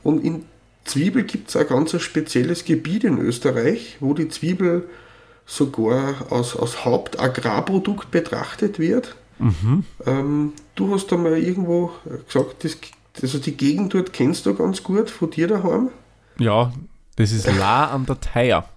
und 0.04 0.24
in 0.24 0.46
Zwiebel 0.86 1.24
gibt 1.24 1.50
es 1.50 1.56
ein 1.56 1.68
ganz 1.68 2.00
spezielles 2.02 2.66
Gebiet 2.66 3.04
in 3.04 3.20
Österreich, 3.20 3.98
wo 4.00 4.14
die 4.14 4.30
Zwiebel 4.30 4.90
sogar 5.46 6.32
als, 6.32 6.56
als 6.56 6.86
Hauptagrarprodukt 6.86 8.12
betrachtet 8.12 8.80
wird. 8.80 9.16
Ähm, 10.06 10.54
du 10.76 10.94
hast 10.94 11.12
da 11.12 11.18
mal 11.18 11.38
irgendwo 11.38 11.92
gesagt, 12.28 12.64
das, 12.64 12.78
also 13.22 13.40
die 13.40 13.58
Gegend 13.58 13.94
dort 13.94 14.14
kennst 14.14 14.46
du 14.46 14.54
ganz 14.54 14.84
gut 14.84 15.10
von 15.10 15.32
dir 15.32 15.48
daheim. 15.48 15.90
Ja, 16.38 16.72
das 17.16 17.32
ist 17.32 17.48
La 17.58 17.88
an 17.88 18.06
der 18.06 18.20
Theier. 18.20 18.70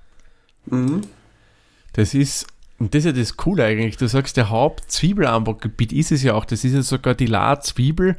Mhm. 0.66 1.02
Das 1.92 2.14
ist, 2.14 2.46
und 2.78 2.94
das 2.94 3.00
ist 3.00 3.04
ja 3.04 3.12
das 3.12 3.36
Coole 3.36 3.64
eigentlich, 3.64 3.98
du 3.98 4.08
sagst, 4.08 4.36
der 4.36 4.48
Hauptzwiebelanbaugebiet 4.48 5.92
ist 5.92 6.12
es 6.12 6.22
ja 6.22 6.34
auch, 6.34 6.44
das 6.44 6.64
ist 6.64 6.72
ja 6.72 6.82
sogar 6.82 7.14
die 7.14 7.26
La-Zwiebel, 7.26 8.16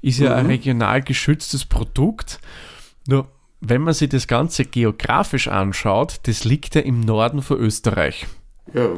ist 0.00 0.18
ja 0.18 0.34
ein 0.34 0.46
regional 0.46 1.02
geschütztes 1.02 1.64
Produkt. 1.64 2.40
Nur, 3.06 3.28
wenn 3.66 3.82
man 3.82 3.94
sich 3.94 4.08
das 4.08 4.26
Ganze 4.26 4.64
geografisch 4.64 5.48
anschaut, 5.48 6.20
das 6.24 6.44
liegt 6.44 6.74
ja 6.74 6.80
im 6.80 7.00
Norden 7.00 7.42
von 7.42 7.58
Österreich. 7.58 8.26
Ja, 8.72 8.88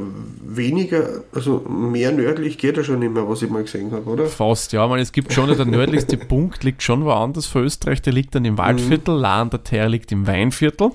weniger, 0.41 1.23
also 1.33 1.59
mehr 1.59 2.11
nördlich 2.11 2.57
geht 2.57 2.77
er 2.77 2.83
schon 2.83 2.99
nicht 2.99 3.13
mehr, 3.13 3.27
was 3.27 3.41
ich 3.41 3.49
mal 3.49 3.63
gesehen 3.63 3.91
habe, 3.91 4.09
oder? 4.09 4.25
Fast, 4.25 4.71
ja, 4.71 4.87
man, 4.87 4.99
es 4.99 5.11
gibt 5.11 5.33
schon, 5.33 5.55
der 5.55 5.65
nördlichste 5.65 6.17
Punkt 6.17 6.63
liegt 6.63 6.81
schon 6.81 7.03
woanders 7.03 7.45
von 7.45 7.63
Österreich, 7.63 8.01
der 8.01 8.13
liegt 8.13 8.33
dann 8.33 8.45
im 8.45 8.57
Waldviertel, 8.57 9.15
La 9.15 9.41
an 9.41 9.49
der 9.49 9.63
Theier 9.63 9.89
liegt 9.89 10.11
im 10.11 10.25
Weinviertel. 10.25 10.91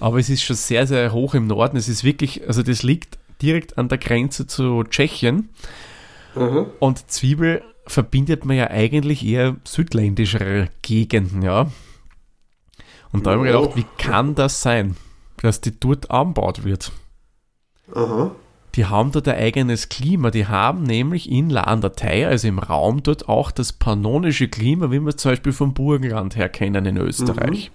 Aber 0.00 0.18
es 0.18 0.30
ist 0.30 0.42
schon 0.42 0.56
sehr, 0.56 0.86
sehr 0.86 1.12
hoch 1.12 1.34
im 1.34 1.46
Norden. 1.46 1.76
Es 1.76 1.88
ist 1.88 2.04
wirklich, 2.04 2.46
also 2.46 2.62
das 2.62 2.82
liegt 2.82 3.18
direkt 3.42 3.78
an 3.78 3.88
der 3.88 3.98
Grenze 3.98 4.46
zu 4.46 4.84
Tschechien. 4.84 5.50
Aha. 6.34 6.66
Und 6.78 7.10
Zwiebel 7.10 7.62
verbindet 7.86 8.44
man 8.44 8.56
ja 8.56 8.70
eigentlich 8.70 9.24
eher 9.24 9.56
südländischere 9.64 10.68
Gegenden, 10.82 11.42
ja. 11.42 11.70
Und 13.14 13.26
da 13.26 13.30
habe 13.32 13.46
ich 13.46 13.52
mir 13.52 13.58
gedacht, 13.58 13.76
wie 13.76 13.86
kann 13.96 14.34
das 14.34 14.60
sein, 14.60 14.96
dass 15.40 15.60
die 15.60 15.78
dort 15.78 16.10
anbaut 16.10 16.64
wird? 16.64 16.92
Aha. 17.94 18.32
Die 18.74 18.86
haben 18.86 19.12
dort 19.12 19.28
ein 19.28 19.36
eigenes 19.36 19.88
Klima. 19.88 20.30
Die 20.32 20.46
haben 20.48 20.82
nämlich 20.82 21.30
in 21.30 21.48
La 21.48 21.62
an 21.62 21.80
der 21.80 21.92
Theier, 21.92 22.30
also 22.30 22.48
im 22.48 22.58
Raum 22.58 23.04
dort 23.04 23.28
auch 23.28 23.52
das 23.52 23.72
pannonische 23.72 24.48
Klima, 24.48 24.90
wie 24.90 24.98
wir 25.00 25.10
es 25.10 25.16
zum 25.16 25.30
Beispiel 25.30 25.52
vom 25.52 25.74
Burgenland 25.74 26.34
her 26.34 26.48
kennen 26.48 26.84
in 26.86 26.96
Österreich. 26.96 27.70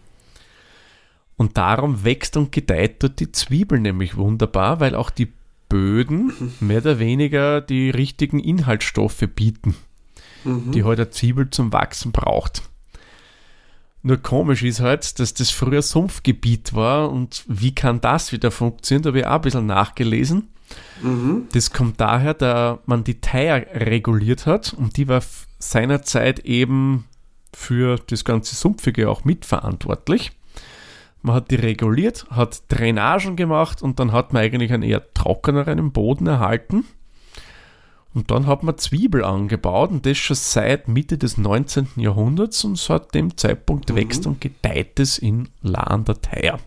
Und 1.37 1.57
darum 1.57 2.03
wächst 2.03 2.35
und 2.35 2.51
gedeiht 2.51 3.01
dort 3.01 3.21
die 3.21 3.31
Zwiebel 3.31 3.79
nämlich 3.79 4.17
wunderbar, 4.17 4.81
weil 4.81 4.93
auch 4.93 5.09
die 5.09 5.31
Böden 5.69 6.33
mehr 6.59 6.79
oder 6.79 6.99
weniger 6.99 7.61
die 7.61 7.89
richtigen 7.91 8.39
Inhaltsstoffe 8.39 9.23
bieten, 9.35 9.75
Mhm. 10.43 10.71
die 10.71 10.83
halt 10.85 10.99
eine 10.99 11.09
Zwiebel 11.09 11.49
zum 11.49 11.71
Wachsen 11.73 12.11
braucht. 12.13 12.63
Nur 14.01 14.17
komisch 14.17 14.63
ist 14.63 14.79
halt, 14.79 15.19
dass 15.19 15.33
das 15.33 15.49
früher 15.49 15.81
Sumpfgebiet 15.81 16.73
war 16.73 17.11
und 17.11 17.43
wie 17.47 17.75
kann 17.75 17.99
das 17.99 18.31
wieder 18.31 18.49
funktionieren? 18.49 19.03
Da 19.03 19.09
habe 19.09 19.19
ich 19.19 19.25
auch 19.25 19.31
ein 19.31 19.41
bisschen 19.41 19.65
nachgelesen. 19.65 20.47
Mhm. 21.01 21.47
Das 21.51 21.71
kommt 21.71 21.99
daher, 21.99 22.33
da 22.33 22.79
man 22.85 23.03
die 23.03 23.19
Theier 23.19 23.65
reguliert 23.73 24.45
hat 24.45 24.73
und 24.73 24.97
die 24.97 25.07
war 25.07 25.21
seinerzeit 25.57 26.39
eben 26.39 27.05
für 27.53 27.97
das 28.07 28.23
ganze 28.23 28.55
Sumpfige 28.55 29.09
auch 29.09 29.25
mitverantwortlich. 29.25 30.31
Man 31.21 31.35
hat 31.35 31.51
die 31.51 31.55
reguliert, 31.55 32.27
hat 32.29 32.61
Drainagen 32.69 33.35
gemacht 33.35 33.81
und 33.81 33.99
dann 33.99 34.13
hat 34.13 34.31
man 34.31 34.43
eigentlich 34.43 34.71
einen 34.71 34.83
eher 34.83 35.13
trockeneren 35.13 35.91
Boden 35.91 36.27
erhalten. 36.27 36.85
Und 38.13 38.31
dann 38.31 38.47
hat 38.47 38.63
man 38.63 38.77
Zwiebel 38.77 39.23
angebaut 39.23 39.91
und 39.91 40.05
das 40.05 40.17
schon 40.17 40.35
seit 40.35 40.87
Mitte 40.87 41.17
des 41.17 41.37
19. 41.37 41.87
Jahrhunderts 41.97 42.63
und 42.63 42.77
seit 42.77 43.13
dem 43.13 43.37
Zeitpunkt 43.37 43.93
wächst 43.95 44.25
und 44.25 44.41
gedeiht 44.41 44.99
es 44.99 45.17
in 45.19 45.49
La 45.61 45.81
an 45.81 46.05
der 46.05 46.19
Theier. 46.19 46.59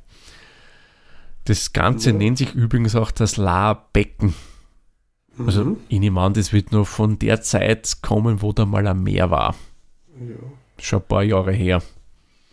Das 1.44 1.72
Ganze 1.72 2.10
Ja. 2.10 2.16
nennt 2.16 2.38
sich 2.38 2.54
übrigens 2.54 2.94
auch 2.94 3.10
das 3.10 3.36
Laarbecken. 3.36 4.34
Also 5.38 5.64
Mhm. 5.64 5.76
ich 5.88 5.98
nehme 5.98 6.20
an, 6.20 6.34
das 6.34 6.52
wird 6.52 6.70
nur 6.72 6.86
von 6.86 7.18
der 7.18 7.42
Zeit 7.42 7.98
kommen, 8.02 8.42
wo 8.42 8.52
da 8.52 8.64
mal 8.64 8.86
ein 8.86 9.02
Meer 9.02 9.30
war. 9.30 9.56
Ja. 10.20 10.36
Schon 10.78 11.00
ein 11.00 11.06
paar 11.08 11.22
Jahre 11.24 11.52
her. 11.52 11.82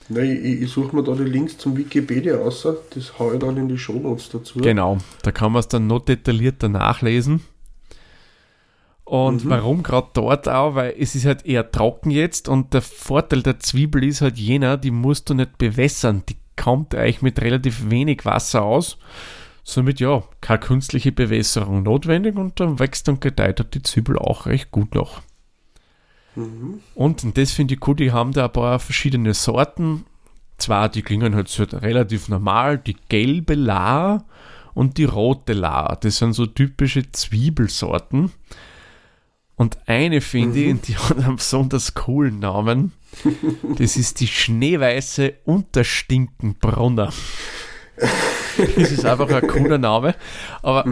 Nein, 0.08 0.40
ich, 0.44 0.62
ich 0.64 0.72
suche 0.72 0.96
mir 0.96 1.04
da 1.04 1.14
die 1.14 1.24
Links 1.24 1.58
zum 1.60 1.78
Wikipedia 1.78 2.38
aus, 2.38 2.66
das 2.96 3.20
haue 3.20 3.36
ich 3.36 3.40
dann 3.40 3.58
in 3.58 3.68
die 3.70 3.78
Shownotes 3.78 4.30
dazu. 4.30 4.60
Genau, 4.60 4.98
da 5.22 5.32
kann 5.32 5.52
man 5.52 5.60
es 5.60 5.68
dann 5.68 5.86
noch 5.86 6.00
detaillierter 6.00 6.70
nachlesen. 6.70 7.42
Und 9.10 9.46
Mhm. 9.46 9.50
warum 9.50 9.82
gerade 9.84 10.10
dort 10.14 10.48
auch? 10.48 10.76
Weil 10.76 10.94
es 11.00 11.16
ist 11.16 11.26
halt 11.26 11.44
eher 11.46 11.72
trocken 11.72 12.12
jetzt 12.12 12.48
und 12.48 12.76
der 12.76 12.84
Vorteil 12.84 13.42
der 13.42 13.60
Zwiebel 13.60 14.04
ist 14.04 14.22
halt 14.22 14.38
jener, 14.38 14.78
die 14.78 14.92
musst 14.92 15.30
du 15.30 15.34
nicht 15.34 15.58
bewässern. 15.58 16.22
Die 16.30 16.38
kommt 16.56 16.94
eigentlich 16.94 17.24
mit 17.24 17.42
relativ 17.42 17.90
wenig 17.90 18.24
Wasser 18.26 18.62
aus. 18.62 18.98
Somit 19.64 20.00
ja, 20.00 20.24
keine 20.42 20.60
künstliche 20.60 21.12
Bewässerung 21.12 21.82
notwendig 21.84 22.36
und 22.36 22.60
dann 22.60 22.78
wächst 22.78 23.10
und 23.10 23.20
gedeiht 23.20 23.60
hat 23.60 23.74
die 23.74 23.82
Zwiebel 23.82 24.18
auch 24.20 24.46
recht 24.46 24.70
gut 24.70 24.94
noch. 24.94 25.22
Mhm. 26.36 26.80
Und, 26.94 27.24
und 27.24 27.38
das 27.38 27.52
finde 27.52 27.74
ich 27.74 27.88
cool, 27.88 27.96
die 27.96 28.12
haben 28.12 28.32
da 28.34 28.46
ein 28.46 28.54
paar 28.54 28.78
verschiedene 28.80 29.34
Sorten. 29.34 30.06
Zwar, 30.58 30.90
die 30.90 31.02
klingen 31.02 31.34
halt 31.36 31.48
so 31.48 31.64
relativ 31.64 32.30
normal, 32.30 32.78
die 32.78 32.96
gelbe 33.10 33.56
La 33.56 34.26
und 34.76 34.98
die 34.98 35.06
rote 35.06 35.54
La. 35.54 35.96
Das 35.96 36.18
sind 36.18 36.34
so 36.34 36.46
typische 36.46 37.12
Zwiebelsorten. 37.12 38.32
Und 39.60 39.78
eine 39.88 40.22
finde 40.22 40.58
ich, 40.58 40.82
die 40.84 40.96
hat 40.96 41.18
einen 41.18 41.36
besonders 41.36 41.94
coolen 41.94 42.40
Namen. 42.40 42.94
Das 43.78 43.98
ist 43.98 44.22
die 44.22 44.28
schneeweiße 44.28 45.34
Unterstinkenbrunner. 45.44 47.12
Das 47.98 48.92
ist 48.92 49.06
einfach 49.06 49.30
ein 49.30 49.46
cooler 49.50 49.78
Name. 49.78 50.16
Aber 50.62 50.86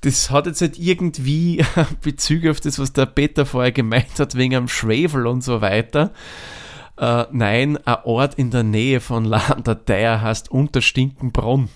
das 0.00 0.30
hat 0.30 0.46
jetzt 0.46 0.62
nicht 0.62 0.78
irgendwie 0.78 1.62
Bezüge 2.00 2.50
auf 2.50 2.60
das, 2.60 2.78
was 2.78 2.94
der 2.94 3.04
Peter 3.04 3.44
vorher 3.44 3.72
gemeint 3.72 4.18
hat, 4.18 4.34
wegen 4.34 4.54
am 4.54 4.68
Schwefel 4.68 5.26
und 5.26 5.44
so 5.44 5.60
weiter. 5.60 6.14
Äh, 6.96 7.26
nein, 7.32 7.76
ein 7.84 7.98
Ort 8.04 8.36
in 8.36 8.50
der 8.50 8.62
Nähe 8.62 9.00
von 9.00 9.26
Landerteier 9.26 10.22
heißt 10.22 10.50
Unterstinkenbrunn. 10.50 11.68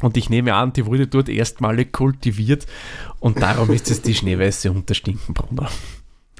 Und 0.00 0.16
ich 0.16 0.30
nehme 0.30 0.54
an, 0.54 0.72
die 0.72 0.86
wurde 0.86 1.06
dort 1.06 1.28
erstmalig 1.28 1.92
kultiviert 1.92 2.66
und 3.18 3.42
darum 3.42 3.70
ist 3.70 3.90
es 3.90 4.00
die 4.00 4.14
schneeweiße 4.14 4.70
Unterstinkenbrunner. 4.70 5.68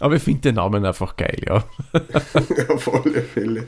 Aber 0.00 0.14
ich 0.16 0.22
finde 0.22 0.42
den 0.42 0.54
Namen 0.56 0.84
einfach 0.84 1.16
geil, 1.16 1.40
ja. 1.46 1.64
Auf 2.68 2.94
alle 2.94 3.22
Fälle. 3.22 3.66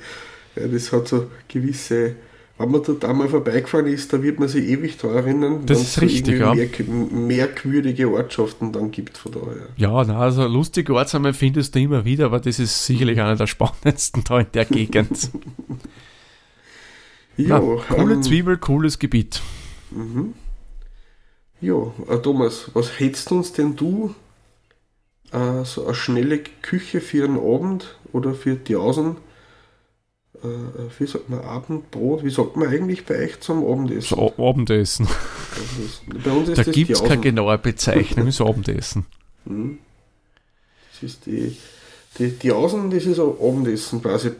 Ja, 0.55 0.69
das 0.69 0.93
hat 0.93 1.09
so 1.09 1.29
gewisse, 1.49 2.15
wenn 2.59 2.71
man 2.71 2.83
dort 2.85 3.05
einmal 3.05 3.29
vorbeigefahren 3.29 3.87
ist, 3.87 4.13
da 4.13 4.23
wird 4.23 4.39
man 4.39 4.49
sich 4.49 4.69
ewig 4.69 4.97
daran 4.97 5.17
erinnern, 5.17 5.67
Das 5.67 5.79
wenn 5.79 5.83
ist 5.85 5.97
es 5.97 6.03
richtig, 6.03 6.41
irgendwie 6.41 6.83
merk 6.83 7.13
merkwürdige 7.13 8.11
Ortschaften 8.11 8.73
dann 8.73 8.91
gibt 8.93 9.19
von 9.19 9.33
daher. 9.33 9.69
Ja, 9.77 10.05
na, 10.05 10.21
also 10.21 10.47
lustige 10.47 10.95
Ortsnamen 10.95 11.35
findest 11.35 11.75
du 11.75 11.81
immer 11.81 12.05
wieder, 12.05 12.27
aber 12.27 12.39
das 12.39 12.61
ist 12.61 12.87
sicherlich 12.87 13.21
einer 13.21 13.37
der 13.37 13.47
spannendsten 13.49 14.23
da 14.25 14.41
in 14.41 14.47
der 14.55 14.67
Gegend. 14.67 15.31
Ja, 17.37 17.59
Na, 17.59 17.95
coole 17.95 18.15
ähm, 18.15 18.23
Zwiebel, 18.23 18.59
cooles 18.59 18.99
Gebiet. 18.99 19.41
Ja, 21.61 21.93
äh, 22.09 22.19
Thomas, 22.19 22.71
was 22.75 22.99
hättest 22.99 23.33
uns 23.33 23.53
denn 23.53 23.77
du 23.77 24.15
äh, 25.33 25.65
so 25.65 25.85
eine 25.85 25.95
schnelle 25.95 26.39
Küche 26.63 27.01
für 27.01 27.25
einen 27.25 27.39
Abend 27.39 27.99
oder 28.13 28.35
für 28.35 28.57
die 28.57 28.77
Außen? 28.77 29.17
Äh, 30.43 30.47
äh, 30.47 30.91
wie 30.99 31.07
sagt 31.07 31.29
man, 31.29 31.41
Abendbrot? 31.41 32.25
Wie 32.25 32.31
sagt 32.31 32.57
man 32.57 32.69
eigentlich 32.69 33.05
bei 33.05 33.25
euch 33.25 33.41
zum 33.41 33.65
Abendessen? 33.65 34.17
So, 34.17 34.33
Abendessen. 34.39 35.07
Abendessen. 35.07 36.23
Bei 36.25 36.31
uns 36.31 36.49
ist 36.49 36.59
Da 36.59 36.63
gibt 36.63 36.91
es 36.91 37.03
keine 37.03 37.21
genaue 37.21 37.59
Bezeichnung, 37.59 38.27
das 38.27 38.41
Abendessen. 38.41 39.07
Mhm. 39.47 39.79
Das 40.93 41.03
ist 41.03 41.25
die, 41.25 41.57
die, 42.19 42.29
die 42.33 42.53
Außen, 42.53 42.91
das 42.91 43.07
ist 43.07 43.19
Abendessen 43.19 44.03
quasi. 44.03 44.33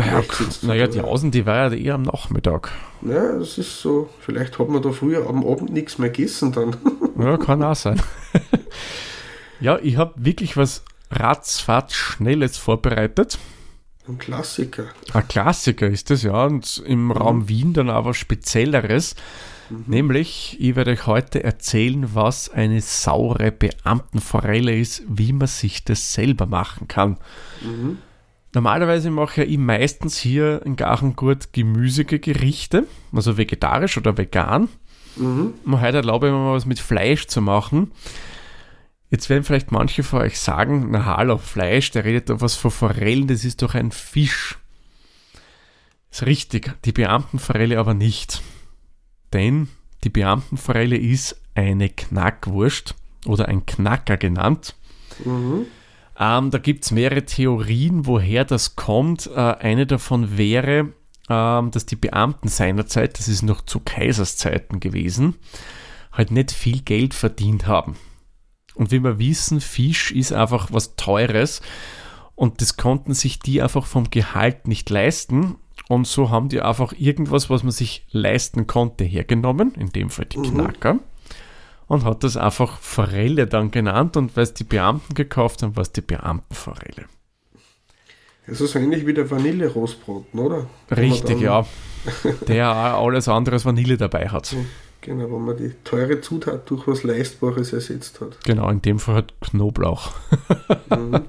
Ja, 0.00 0.22
naja, 0.62 0.86
die 0.86 1.00
Außen, 1.00 1.30
die 1.30 1.46
war 1.46 1.72
ja 1.72 1.76
eher 1.76 1.94
am 1.94 2.02
Nachmittag. 2.02 2.70
Ja, 3.02 3.38
das 3.38 3.58
ist 3.58 3.80
so, 3.80 4.08
vielleicht 4.20 4.58
hat 4.58 4.68
man 4.68 4.82
da 4.82 4.90
früher 4.92 5.26
am 5.26 5.46
Abend 5.46 5.72
nichts 5.72 5.98
mehr 5.98 6.10
gegessen 6.10 6.52
dann. 6.52 6.76
Ja, 7.18 7.36
kann 7.36 7.64
auch 7.64 7.74
sein. 7.74 8.00
ja, 9.60 9.76
ich 9.82 9.96
habe 9.96 10.14
wirklich 10.18 10.56
was 10.56 10.84
ratzfatz 11.10 11.94
Schnelles 11.94 12.58
vorbereitet. 12.58 13.38
Ein 14.06 14.18
Klassiker. 14.18 14.84
Ein 15.12 15.26
Klassiker 15.26 15.88
ist 15.88 16.10
das, 16.10 16.22
ja. 16.22 16.44
Und 16.44 16.80
im 16.86 17.10
Raum 17.10 17.48
Wien 17.48 17.72
dann 17.72 17.90
aber 17.90 18.14
Spezielleres. 18.14 19.16
Nämlich, 19.86 20.56
ich 20.60 20.76
werde 20.76 20.92
euch 20.92 21.06
heute 21.06 21.42
erzählen, 21.42 22.14
was 22.14 22.48
eine 22.48 22.80
saure 22.80 23.52
Beamtenforelle 23.52 24.78
ist, 24.78 25.02
wie 25.08 25.32
man 25.32 25.48
sich 25.48 25.84
das 25.84 26.14
selber 26.14 26.46
machen 26.46 26.88
kann. 26.88 27.18
Normalerweise 28.58 29.12
mache 29.12 29.44
ich 29.44 29.56
meistens 29.56 30.18
hier 30.18 30.62
in 30.66 30.74
Gachengurt 30.74 31.52
gemüsige 31.52 32.18
Gerichte, 32.18 32.88
also 33.12 33.36
vegetarisch 33.36 33.96
oder 33.96 34.18
vegan. 34.18 34.68
Mhm. 35.14 35.54
Und 35.64 35.80
heute 35.80 35.98
erlaube 35.98 36.26
ich 36.26 36.32
mir 36.32 36.40
mal 36.40 36.56
was 36.56 36.66
mit 36.66 36.80
Fleisch 36.80 37.28
zu 37.28 37.40
machen. 37.40 37.92
Jetzt 39.10 39.30
werden 39.30 39.44
vielleicht 39.44 39.70
manche 39.70 40.02
von 40.02 40.22
euch 40.22 40.40
sagen, 40.40 40.88
na 40.90 41.04
hallo, 41.04 41.38
Fleisch, 41.38 41.92
der 41.92 42.04
redet 42.04 42.30
doch 42.30 42.40
was 42.40 42.56
von 42.56 42.72
Forellen, 42.72 43.28
das 43.28 43.44
ist 43.44 43.62
doch 43.62 43.76
ein 43.76 43.92
Fisch. 43.92 44.58
Ist 46.10 46.26
richtig, 46.26 46.74
die 46.84 46.90
Beamtenforelle 46.90 47.78
aber 47.78 47.94
nicht. 47.94 48.42
Denn 49.32 49.68
die 50.02 50.10
Beamtenforelle 50.10 50.96
ist 50.96 51.40
eine 51.54 51.90
Knackwurst 51.90 52.96
oder 53.24 53.46
ein 53.46 53.66
Knacker 53.66 54.16
genannt. 54.16 54.74
Mhm. 55.24 55.66
Ähm, 56.18 56.50
da 56.50 56.58
gibt 56.58 56.84
es 56.84 56.90
mehrere 56.90 57.24
Theorien, 57.24 58.06
woher 58.06 58.44
das 58.44 58.76
kommt. 58.76 59.28
Äh, 59.28 59.38
eine 59.38 59.86
davon 59.86 60.36
wäre, 60.36 60.92
ähm, 61.28 61.70
dass 61.70 61.86
die 61.86 61.96
Beamten 61.96 62.48
seinerzeit, 62.48 63.18
das 63.18 63.28
ist 63.28 63.42
noch 63.42 63.62
zu 63.62 63.80
Kaiserszeiten 63.80 64.80
gewesen, 64.80 65.36
halt 66.12 66.30
nicht 66.30 66.50
viel 66.50 66.80
Geld 66.80 67.14
verdient 67.14 67.66
haben. 67.66 67.96
Und 68.74 68.90
wie 68.90 69.02
wir 69.02 69.18
wissen, 69.18 69.60
Fisch 69.60 70.12
ist 70.12 70.32
einfach 70.32 70.68
was 70.72 70.96
Teures 70.96 71.60
und 72.34 72.60
das 72.60 72.76
konnten 72.76 73.14
sich 73.14 73.40
die 73.40 73.60
einfach 73.62 73.86
vom 73.86 74.10
Gehalt 74.10 74.68
nicht 74.68 74.88
leisten. 74.90 75.56
Und 75.88 76.06
so 76.06 76.30
haben 76.30 76.48
die 76.48 76.60
einfach 76.60 76.92
irgendwas, 76.96 77.50
was 77.50 77.62
man 77.62 77.72
sich 77.72 78.06
leisten 78.10 78.66
konnte, 78.66 79.04
hergenommen, 79.04 79.74
in 79.74 79.90
dem 79.90 80.10
Fall 80.10 80.26
die 80.26 80.36
Knacker, 80.36 81.00
und 81.88 82.04
hat 82.04 82.22
das 82.22 82.36
einfach 82.36 82.78
Forelle 82.78 83.46
dann 83.46 83.70
genannt. 83.70 84.16
Und 84.16 84.36
weil 84.36 84.44
es 84.44 84.54
die 84.54 84.64
Beamten 84.64 85.14
gekauft 85.14 85.62
haben, 85.62 85.74
war 85.74 85.82
es 85.82 85.92
die 85.92 86.02
Beamtenforelle. 86.02 87.06
Das 88.46 88.60
ist 88.60 88.72
so 88.72 88.78
ähnlich 88.78 89.06
wie 89.06 89.12
der 89.12 89.30
Vanille-Rostbraten, 89.30 90.38
oder? 90.38 90.66
Wo 90.88 90.94
man 90.94 90.98
Richtig, 90.98 91.40
ja. 91.40 91.66
Der 92.46 92.70
auch 92.96 93.06
alles 93.06 93.28
andere 93.28 93.56
als 93.56 93.64
Vanille 93.64 93.96
dabei 93.96 94.28
hat. 94.28 94.54
Genau, 95.02 95.30
wo 95.30 95.38
man 95.38 95.56
die 95.56 95.74
teure 95.84 96.20
Zutat 96.20 96.68
durch 96.70 96.86
was 96.86 97.02
Leistbares 97.02 97.72
ersetzt 97.72 98.20
hat. 98.20 98.42
Genau, 98.44 98.68
in 98.70 98.82
dem 98.82 98.98
Fall 98.98 99.16
hat 99.16 99.34
Knoblauch. 99.40 100.12
Mhm. 100.90 101.22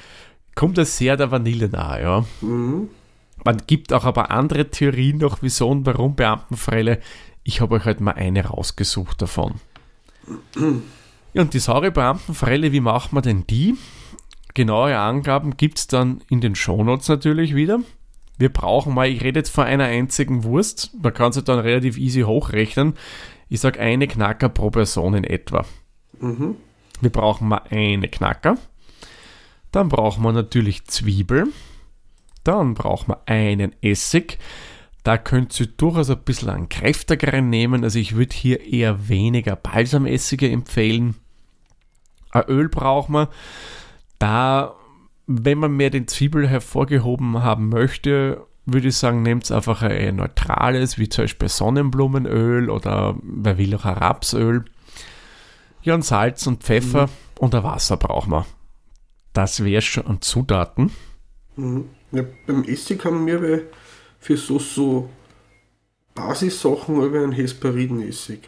Kommt 0.54 0.78
das 0.78 0.96
sehr 0.98 1.16
der 1.16 1.30
Vanille 1.30 1.68
nahe, 1.68 2.02
ja. 2.02 2.24
Mhm. 2.40 2.88
Man 3.44 3.62
gibt 3.66 3.92
auch 3.92 4.04
aber 4.04 4.30
andere 4.30 4.70
Theorien 4.70 5.18
noch, 5.18 5.38
wieso 5.42 5.68
und 5.68 5.84
warum 5.86 6.16
Beamtenforelle. 6.16 7.00
Ich 7.42 7.60
habe 7.60 7.76
euch 7.76 7.84
halt 7.84 8.00
mal 8.00 8.12
eine 8.12 8.46
rausgesucht 8.46 9.20
davon. 9.20 9.60
Ja, 11.34 11.42
und 11.42 11.54
die 11.54 11.58
saure 11.58 11.90
Beamtenforelle, 11.90 12.72
wie 12.72 12.80
macht 12.80 13.12
man 13.12 13.22
denn 13.22 13.46
die? 13.46 13.76
Genaue 14.54 14.96
Angaben 14.96 15.56
gibt 15.56 15.78
es 15.78 15.86
dann 15.88 16.22
in 16.28 16.40
den 16.40 16.54
Shownotes 16.54 17.08
natürlich 17.08 17.54
wieder. 17.54 17.80
Wir 18.38 18.52
brauchen 18.52 18.94
mal, 18.94 19.08
ich 19.08 19.22
rede 19.22 19.40
jetzt 19.40 19.50
von 19.50 19.64
einer 19.64 19.84
einzigen 19.84 20.44
Wurst, 20.44 20.90
man 21.00 21.12
kann 21.12 21.32
sich 21.32 21.44
dann 21.44 21.58
relativ 21.58 21.98
easy 21.98 22.22
hochrechnen. 22.22 22.94
Ich 23.48 23.60
sage 23.60 23.80
eine 23.80 24.06
Knacker 24.06 24.48
pro 24.48 24.70
Person 24.70 25.14
in 25.14 25.24
etwa. 25.24 25.64
Mhm. 26.20 26.56
Wir 27.00 27.10
brauchen 27.10 27.48
mal 27.48 27.62
eine 27.70 28.08
Knacker. 28.08 28.56
Dann 29.72 29.88
brauchen 29.88 30.22
wir 30.22 30.32
natürlich 30.32 30.84
Zwiebel. 30.86 31.48
Dann 32.44 32.74
brauchen 32.74 33.08
wir 33.08 33.22
einen 33.26 33.74
Essig. 33.82 34.38
Da 35.04 35.18
könnt 35.18 35.58
ihr 35.60 35.66
durchaus 35.66 36.10
ein 36.10 36.18
bisschen 36.24 36.48
einen 36.50 36.68
kräftigeren 36.68 37.50
nehmen. 37.50 37.84
Also 37.84 37.98
ich 37.98 38.16
würde 38.16 38.34
hier 38.34 38.60
eher 38.60 39.08
weniger 39.08 39.54
Balsamessige 39.54 40.50
empfehlen. 40.50 41.14
Ein 42.30 42.44
Öl 42.48 42.68
brauchen 42.68 43.12
wir. 43.12 43.28
Da, 44.18 44.74
wenn 45.26 45.58
man 45.58 45.76
mehr 45.76 45.90
den 45.90 46.08
Zwiebel 46.08 46.48
hervorgehoben 46.48 47.42
haben 47.42 47.68
möchte, 47.68 48.46
würde 48.64 48.88
ich 48.88 48.96
sagen, 48.96 49.22
nehmt 49.22 49.50
einfach 49.52 49.82
ein 49.82 50.16
neutrales, 50.16 50.96
wie 50.98 51.10
zum 51.10 51.24
Beispiel 51.24 51.48
Sonnenblumenöl 51.50 52.70
oder 52.70 53.14
wer 53.22 53.58
will 53.58 53.74
auch 53.76 53.84
ein 53.84 53.98
Rapsöl. 53.98 54.64
Ja, 55.82 55.94
und 55.94 56.04
Salz 56.04 56.46
und 56.46 56.62
Pfeffer 56.64 57.10
und 57.38 57.54
ein 57.54 57.62
Wasser 57.62 57.98
brauchen 57.98 58.30
wir. 58.32 58.46
Das 59.34 59.62
wäre 59.62 59.82
schon 59.82 60.06
an 60.06 60.22
Zutaten. 60.22 60.92
Mhm. 61.56 61.90
Ja, 62.10 62.22
beim 62.46 62.64
Essig 62.64 63.04
haben 63.04 63.26
wir 63.26 63.40
bei- 63.40 63.62
für 64.24 64.38
so, 64.38 64.58
so 64.58 65.10
Basissachen 66.14 66.96
über 67.02 67.18
einen 67.18 67.32
Hesperidenessig. 67.32 68.40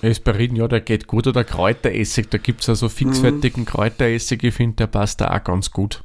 Hesperin, 0.00 0.56
ja, 0.56 0.66
der 0.66 0.80
geht 0.80 1.06
gut. 1.06 1.28
Oder 1.28 1.44
Kräuteressig, 1.44 2.26
da 2.30 2.38
gibt 2.38 2.62
es 2.62 2.68
also 2.68 2.88
fixfertigen 2.88 3.64
Kräuteressig. 3.64 4.42
Ich 4.42 4.54
finde, 4.54 4.76
der 4.76 4.88
passt 4.88 5.20
da 5.20 5.32
auch 5.32 5.44
ganz 5.44 5.70
gut. 5.70 6.02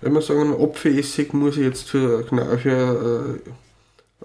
Wenn 0.00 0.14
wir 0.14 0.22
sagen, 0.22 0.52
Apfelessig 0.60 1.32
muss 1.32 1.56
ich 1.56 1.62
jetzt 1.62 1.88
für, 1.88 2.24
für 2.24 3.40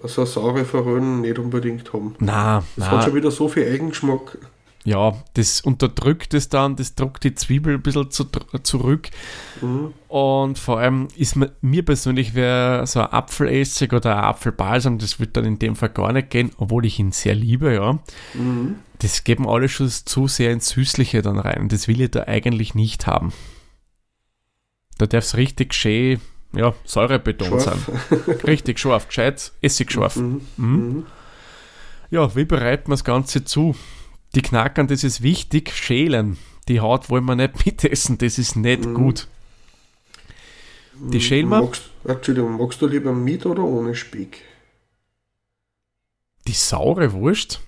äh, 0.02 0.08
so 0.08 0.22
eine 0.22 0.26
saure 0.26 0.64
Forellen 0.64 1.20
nicht 1.20 1.38
unbedingt 1.38 1.92
haben. 1.92 2.16
Na, 2.18 2.64
Das 2.74 2.86
hat 2.86 2.94
na, 2.94 3.02
schon 3.02 3.14
wieder 3.14 3.30
so 3.30 3.46
viel 3.46 3.62
Eigengeschmack. 3.64 4.38
Ja, 4.86 5.14
das 5.34 5.60
unterdrückt 5.60 6.32
es 6.32 6.48
dann, 6.48 6.76
das 6.76 6.94
druckt 6.94 7.24
die 7.24 7.34
Zwiebel 7.34 7.74
ein 7.74 7.82
bisschen 7.82 8.08
zu, 8.12 8.24
zurück. 8.62 9.10
Mhm. 9.60 9.92
Und 10.06 10.58
vor 10.60 10.78
allem 10.78 11.08
ist 11.16 11.34
mir, 11.60 11.82
persönlich 11.82 12.34
wäre 12.34 12.86
so 12.86 13.00
ein 13.00 13.12
Apfelessig 13.12 13.92
oder 13.92 14.16
ein 14.16 14.24
Apfelbalsam, 14.24 14.98
das 14.98 15.18
wird 15.18 15.36
dann 15.36 15.44
in 15.44 15.58
dem 15.58 15.74
Fall 15.74 15.88
gar 15.88 16.12
nicht 16.12 16.30
gehen, 16.30 16.52
obwohl 16.56 16.86
ich 16.86 17.00
ihn 17.00 17.10
sehr 17.10 17.34
liebe, 17.34 17.74
ja. 17.74 17.98
Mhm. 18.34 18.76
Das 19.00 19.24
geben 19.24 19.48
alle 19.48 19.68
schon 19.68 19.88
zu 19.88 20.28
sehr 20.28 20.52
ins 20.52 20.68
Süßliche 20.68 21.20
dann 21.20 21.40
rein. 21.40 21.68
Das 21.68 21.88
will 21.88 22.00
ich 22.00 22.12
da 22.12 22.22
eigentlich 22.22 22.76
nicht 22.76 23.08
haben. 23.08 23.32
Da 24.98 25.06
darf 25.06 25.24
es 25.24 25.36
richtig 25.36 25.74
schön, 25.74 26.20
ja, 26.54 26.74
säurebetont 26.84 27.60
sein. 27.60 27.78
Scharf. 27.78 28.44
Richtig 28.46 28.78
scharf, 28.78 29.08
gescheit, 29.08 29.50
essigscharf. 29.60 30.14
Mhm. 30.14 30.42
Mhm. 30.56 30.66
Mhm. 30.66 31.06
Ja, 32.08 32.36
wie 32.36 32.44
bereiten 32.44 32.86
wir 32.86 32.94
das 32.94 33.02
Ganze 33.02 33.44
zu? 33.44 33.74
Die 34.34 34.42
Knackern, 34.42 34.86
das 34.86 35.04
ist 35.04 35.22
wichtig, 35.22 35.72
schälen. 35.72 36.36
Die 36.68 36.80
Haut 36.80 37.08
wollen 37.10 37.24
wir 37.24 37.36
nicht 37.36 37.64
mitessen, 37.66 38.18
das 38.18 38.38
ist 38.38 38.56
nicht 38.56 38.84
Mhm. 38.84 38.94
gut. 38.94 39.28
Die 40.98 41.20
schälen 41.20 41.48
wir, 41.50 41.60
Magst, 41.60 41.90
Entschuldigung, 42.04 42.56
magst 42.56 42.80
du 42.80 42.86
lieber 42.86 43.12
mit 43.12 43.44
oder 43.46 43.62
ohne 43.64 43.94
Speck? 43.94 44.42
die 46.46 46.52
saure 46.52 47.12
Wurst, 47.12 47.60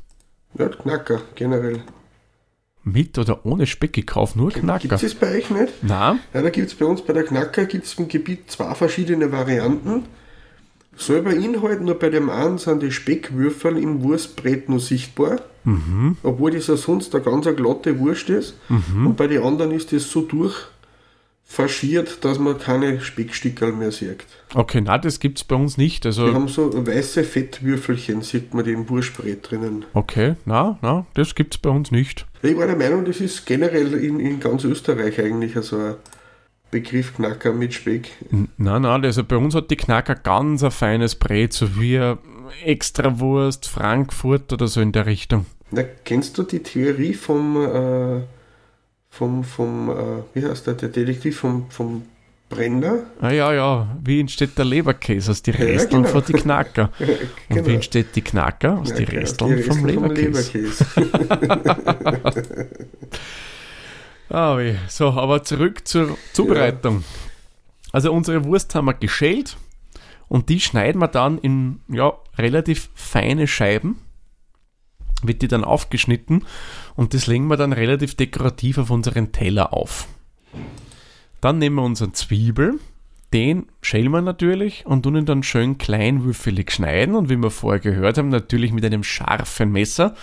Ja, 0.56 0.68
Knacker 0.68 1.20
generell. 1.34 1.82
mit 2.84 3.18
oder 3.18 3.44
ohne 3.44 3.66
Speck, 3.66 3.98
ich 3.98 4.06
kaufe 4.06 4.38
nur 4.38 4.50
Gibt 4.50 4.60
Knacker. 4.64 4.94
es 4.94 5.00
das 5.02 5.14
bei 5.14 5.36
euch 5.36 5.50
nicht? 5.50 5.72
Na, 5.82 6.18
Ja, 6.32 6.42
da 6.42 6.48
gibt 6.50 6.68
es 6.68 6.74
bei 6.76 6.86
uns 6.86 7.02
bei 7.02 7.12
der 7.12 7.24
Knacker 7.24 7.66
gibt's 7.66 7.94
im 7.94 8.08
Gebiet 8.08 8.50
zwei 8.50 8.74
verschiedene 8.74 9.30
Varianten. 9.32 10.04
Selber 10.98 11.30
Inhalt, 11.32 11.80
nur 11.80 11.94
bei 11.98 12.10
dem 12.10 12.28
einen 12.28 12.58
sind 12.58 12.82
die 12.82 12.90
Speckwürfel 12.92 13.78
im 13.78 14.02
Wurstbrett 14.02 14.68
nur 14.68 14.80
sichtbar, 14.80 15.40
mhm, 15.64 16.16
obwohl 16.24 16.50
das 16.50 16.66
ja 16.66 16.76
sonst 16.76 17.14
eine 17.14 17.22
ganz 17.24 17.46
glatte 17.56 17.98
Wurst 18.00 18.28
ist. 18.30 18.54
mhm. 18.68 19.06
Und 19.06 19.16
bei 19.16 19.28
den 19.28 19.42
anderen 19.42 19.70
ist 19.70 19.92
das 19.92 20.10
so 20.10 20.22
durchfaschiert, 21.46 22.24
dass 22.24 22.38
man 22.38 22.58
keine 22.58 23.00
Speckstickerl 23.00 23.72
mehr 23.72 23.92
sieht. 23.92 24.24
Okay, 24.54 24.80
na, 24.80 24.98
das 24.98 25.20
gibt 25.20 25.38
es 25.38 25.44
bei 25.44 25.56
uns 25.56 25.76
nicht. 25.78 26.04
Die 26.04 26.08
Also, 26.08 26.32
haben 26.34 26.48
so 26.48 26.70
weiße 26.86 27.22
Fettwürfelchen, 27.24 28.22
sieht 28.22 28.52
man 28.54 28.64
die 28.64 28.72
im 28.72 28.88
Wurstbrett 28.88 29.50
drinnen. 29.50 29.84
okay, 29.94 30.34
na, 30.46 30.78
na, 30.82 31.06
das 31.14 31.34
gibt 31.34 31.54
es 31.54 31.58
bei 31.60 31.70
uns 31.70 31.90
nicht. 31.90 32.26
Ich 32.42 32.56
war 32.56 32.66
der 32.66 32.76
Meinung, 32.76 33.04
das 33.04 33.20
ist 33.20 33.46
generell 33.46 33.94
in, 33.94 34.20
in 34.20 34.40
ganz 34.40 34.64
Österreich 34.64 35.20
eigentlich 35.20 35.54
so 35.62 35.76
ein 35.76 35.94
Begriff 36.70 37.14
Knacker 37.14 37.52
mit 37.52 37.72
Speck. 37.74 38.10
Nein, 38.30 38.82
nein, 38.82 39.04
also 39.04 39.24
bei 39.24 39.36
uns 39.36 39.54
hat 39.54 39.70
die 39.70 39.76
Knacker 39.76 40.14
ganz 40.14 40.62
ein 40.62 40.70
feines 40.70 41.14
Brett, 41.14 41.52
so 41.52 41.78
wie 41.80 41.98
Extrawurst, 42.64 43.68
Frankfurt 43.68 44.52
oder 44.52 44.66
so 44.68 44.80
in 44.80 44.92
der 44.92 45.06
Richtung. 45.06 45.46
Na, 45.70 45.82
kennst 46.04 46.36
du 46.38 46.42
die 46.42 46.62
Theorie 46.62 47.14
vom, 47.14 47.56
äh, 47.56 48.20
vom, 49.10 49.44
vom 49.44 49.90
äh, 49.90 49.94
wie 50.34 50.44
heißt 50.46 50.66
der, 50.66 50.74
der 50.74 50.88
Detektiv 50.88 51.38
vom, 51.38 51.70
vom 51.70 52.02
Brenner? 52.48 53.00
Ah 53.20 53.30
ja, 53.30 53.52
ja, 53.52 53.96
wie 54.02 54.20
entsteht 54.20 54.56
der 54.56 54.64
Leberkäse 54.64 55.30
aus 55.30 55.42
den 55.42 55.54
Resteln 55.54 56.02
genau. 56.04 56.14
von 56.14 56.24
die 56.26 56.32
Knacker? 56.32 56.90
Und 56.98 57.08
Genau. 57.56 57.66
wie 57.66 57.74
entsteht 57.74 58.16
die 58.16 58.22
Knacker? 58.22 58.78
Aus 58.78 58.90
Ja, 58.90 58.96
den 58.96 59.06
genau, 59.06 59.20
Resteln 59.20 59.62
vom 59.64 59.84
Resteln 59.84 60.14
Leberkäse. 60.14 60.84
Leberkäse. 60.96 62.68
Ah, 64.30 64.58
weh. 64.58 64.74
So, 64.88 65.08
aber 65.10 65.42
zurück 65.42 65.88
zur 65.88 66.18
Zubereitung. 66.32 67.04
Also 67.92 68.12
unsere 68.12 68.44
Wurst 68.44 68.74
haben 68.74 68.84
wir 68.84 68.94
geschält 68.94 69.56
und 70.28 70.50
die 70.50 70.60
schneiden 70.60 71.00
wir 71.00 71.08
dann 71.08 71.38
in 71.38 71.80
ja, 71.88 72.12
relativ 72.36 72.90
feine 72.94 73.46
Scheiben. 73.46 73.98
Wird 75.22 75.42
die 75.42 75.48
dann 75.48 75.64
aufgeschnitten 75.64 76.44
und 76.94 77.14
das 77.14 77.26
legen 77.26 77.48
wir 77.48 77.56
dann 77.56 77.72
relativ 77.72 78.14
dekorativ 78.14 78.78
auf 78.78 78.90
unseren 78.90 79.32
Teller 79.32 79.72
auf. 79.72 80.06
Dann 81.40 81.58
nehmen 81.58 81.76
wir 81.76 81.82
unseren 81.82 82.14
Zwiebel, 82.14 82.78
den 83.32 83.66
schälen 83.82 84.12
wir 84.12 84.22
natürlich 84.22 84.86
und 84.86 85.02
tun 85.02 85.16
ihn 85.16 85.26
dann 85.26 85.42
schön 85.42 85.78
kleinwürfelig 85.78 86.70
schneiden 86.70 87.14
und 87.14 87.30
wie 87.30 87.36
wir 87.36 87.50
vorher 87.50 87.80
gehört 87.80 88.18
haben, 88.18 88.28
natürlich 88.28 88.72
mit 88.72 88.84
einem 88.84 89.02
scharfen 89.02 89.72
Messer, 89.72 90.14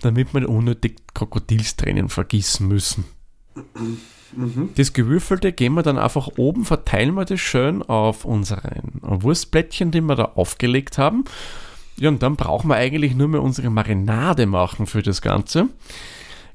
damit 0.00 0.34
wir 0.34 0.48
unnötig 0.48 0.96
Krokodilstränen 1.14 2.08
vergießen 2.08 2.66
müssen. 2.66 3.04
Das 4.74 4.92
Gewürfelte 4.92 5.52
gehen 5.52 5.74
wir 5.74 5.82
dann 5.82 5.98
einfach 5.98 6.28
oben, 6.36 6.64
verteilen 6.64 7.14
wir 7.14 7.24
das 7.24 7.40
schön 7.40 7.82
auf 7.82 8.24
unseren 8.24 9.00
Wurstblättchen, 9.00 9.90
die 9.90 10.00
wir 10.00 10.16
da 10.16 10.24
aufgelegt 10.34 10.98
haben. 10.98 11.24
Ja, 11.98 12.10
und 12.10 12.22
dann 12.22 12.36
brauchen 12.36 12.68
wir 12.68 12.76
eigentlich 12.76 13.14
nur 13.14 13.28
mehr 13.28 13.42
unsere 13.42 13.70
Marinade 13.70 14.46
machen 14.46 14.86
für 14.86 15.02
das 15.02 15.22
Ganze. 15.22 15.68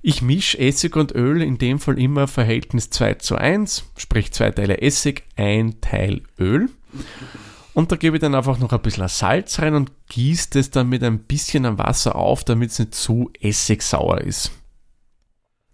Ich 0.04 0.22
mische 0.22 0.60
Essig 0.60 0.96
und 0.96 1.14
Öl 1.14 1.42
in 1.42 1.58
dem 1.58 1.80
Fall 1.80 2.00
immer 2.00 2.28
Verhältnis 2.28 2.90
2 2.90 3.16
zu 3.16 3.36
1, 3.36 3.86
sprich 3.98 4.32
zwei 4.32 4.52
Teile 4.52 4.82
Essig, 4.82 5.24
ein 5.36 5.80
Teil 5.82 6.22
Öl. 6.40 6.70
Und 7.74 7.92
da 7.92 7.96
gebe 7.96 8.18
ich 8.18 8.22
dann 8.22 8.36
einfach 8.36 8.60
noch 8.60 8.74
ein 8.74 8.82
bisschen 8.82 9.08
Salz 9.08 9.60
rein 9.60 9.76
und 9.76 9.92
gieße 10.10 10.50
das 10.54 10.72
dann 10.72 10.90
mit 10.90 11.04
ein 11.04 11.20
bisschen 11.20 11.78
Wasser 11.78 12.16
auf, 12.16 12.44
damit 12.44 12.72
es 12.72 12.80
nicht 12.80 12.96
zu 12.96 13.30
essigsauer 13.40 14.22
ist. 14.22 14.52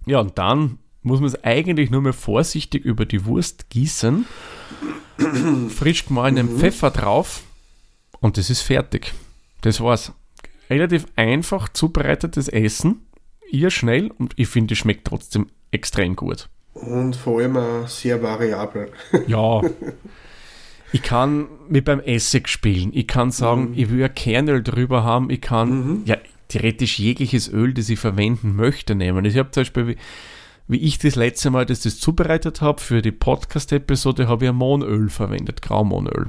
Ja, 0.06 0.20
und 0.20 0.38
dann 0.38 0.78
muss 1.02 1.20
man 1.20 1.28
es 1.28 1.44
eigentlich 1.44 1.90
nur 1.90 2.02
mehr 2.02 2.14
vorsichtig 2.14 2.84
über 2.86 3.06
die 3.06 3.26
Wurst 3.26 3.70
gießen, 3.70 4.26
frisch 5.70 6.06
gemahlenen 6.06 6.58
Pfeffer 6.58 6.92
drauf 6.92 7.44
und 8.20 8.38
das 8.38 8.50
ist 8.50 8.62
fertig. 8.62 9.14
Das 9.62 9.82
war's. 9.82 10.14
Relativ 10.70 11.06
einfach 11.16 11.70
zubereitetes 11.70 12.50
Essen, 12.50 13.08
ihr 13.50 13.72
schnell 13.72 14.12
und 14.18 14.34
ich 14.36 14.50
finde, 14.50 14.74
es 14.74 14.80
schmeckt 14.80 15.08
trotzdem 15.08 15.48
extrem 15.72 16.16
gut. 16.16 16.50
Und 16.74 17.16
vor 17.16 17.40
allem 17.40 17.58
auch 17.58 17.88
sehr 17.88 18.22
variabel. 18.22 18.92
Ja. 19.28 19.62
Ich 20.94 21.02
kann 21.02 21.48
mit 21.68 21.84
beim 21.84 22.00
Essig 22.00 22.48
spielen. 22.48 22.92
Ich 22.94 23.08
kann 23.08 23.30
sagen, 23.32 23.74
ich 23.76 23.90
will 23.90 24.04
ein 24.04 24.16
Kernöl 24.16 24.64
drüber 24.64 25.04
haben. 25.04 25.30
Ich 25.30 25.42
kann 25.42 26.04
ja 26.06 26.16
theoretisch 26.48 26.98
jegliches 26.98 27.52
Öl, 27.52 27.74
das 27.74 27.90
ich 27.90 28.00
verwenden 28.00 28.56
möchte, 28.56 28.96
nehmen. 28.96 29.26
Ich 29.26 29.38
habe 29.38 29.52
zum 29.52 29.62
Beispiel, 29.62 29.98
wie, 30.68 30.78
ich 30.78 31.00
das 31.00 31.16
letzte 31.16 31.50
Mal, 31.50 31.66
das 31.66 31.82
das 31.82 32.00
zubereitet 32.00 32.62
habe 32.62 32.82
für 32.82 33.02
die 33.02 33.12
Podcast-Episode, 33.12 34.28
habe 34.28 34.46
ich 34.46 34.50
ein 34.50 34.56
Mohnöl 34.56 35.10
verwendet, 35.10 35.62
Graumohnöl. 35.62 36.28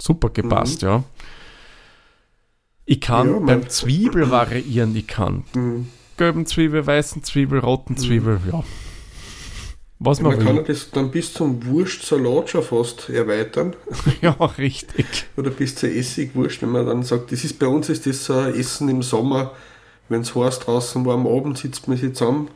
Super 0.00 0.30
gepasst, 0.30 0.82
ja. 0.82 1.04
Ich 2.86 3.00
kann 3.00 3.30
Ja, 3.30 3.38
beim 3.40 3.68
Zwiebel 3.68 4.30
variieren, 4.30 4.96
ich 4.96 5.06
kann 5.06 5.44
Mhm. 5.54 5.88
gelben 6.16 6.46
Zwiebel, 6.46 6.86
weißen 6.86 7.22
Zwiebel, 7.24 7.58
roten 7.60 7.96
Zwiebel, 7.96 8.40
ja. 8.50 8.64
Was 10.00 10.20
man, 10.20 10.36
Man 10.36 10.46
kann 10.46 10.64
das 10.64 10.92
dann 10.92 11.10
bis 11.10 11.34
zum 11.34 11.66
Wurstsalat 11.66 12.50
schon 12.50 12.62
fast 12.62 13.08
erweitern. 13.10 13.74
Ja, 14.22 14.30
richtig. 14.56 15.26
Oder 15.36 15.50
bis 15.50 15.74
zur 15.74 15.90
Essigwurst, 15.90 16.62
wenn 16.62 16.70
man 16.70 16.86
dann 16.86 17.02
sagt, 17.02 17.32
das 17.32 17.42
ist 17.44 17.58
bei 17.58 17.66
uns 17.66 17.88
ist 17.88 18.06
das 18.06 18.24
so 18.24 18.34
ein 18.34 18.54
Essen 18.54 18.88
im 18.88 19.02
Sommer, 19.02 19.52
wenn 20.08 20.20
es 20.20 20.34
heiß 20.36 20.60
draußen 20.60 21.04
war, 21.04 21.14
am 21.14 21.26
Abend 21.26 21.58
sitzt 21.58 21.88
man 21.88 21.96
sich 21.96 22.14
zusammen, 22.14 22.48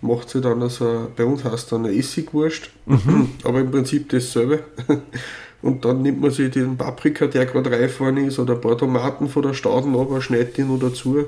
macht 0.00 0.30
sie 0.30 0.40
dann 0.40 0.62
also, 0.62 1.10
bei 1.16 1.24
uns 1.24 1.44
heißt 1.44 1.72
dann 1.72 1.86
eine 1.86 1.94
Essigwurst, 1.94 2.70
Mhm. 2.86 3.30
aber 3.44 3.60
im 3.60 3.70
Prinzip 3.70 4.08
dasselbe. 4.10 4.64
Und 5.62 5.84
dann 5.84 6.02
nimmt 6.02 6.20
man 6.20 6.30
sich 6.30 6.50
den 6.50 6.76
Paprika, 6.76 7.26
der 7.26 7.46
gerade 7.46 7.70
reif 7.70 7.98
worden 7.98 8.18
ist, 8.26 8.38
oder 8.38 8.54
ein 8.54 8.60
paar 8.60 8.78
Tomaten 8.78 9.28
von 9.28 9.42
der 9.42 9.54
Stauden 9.54 9.96
ab, 9.96 10.22
schneidet 10.22 10.56
die 10.58 10.62
noch 10.62 10.78
dazu. 10.78 11.24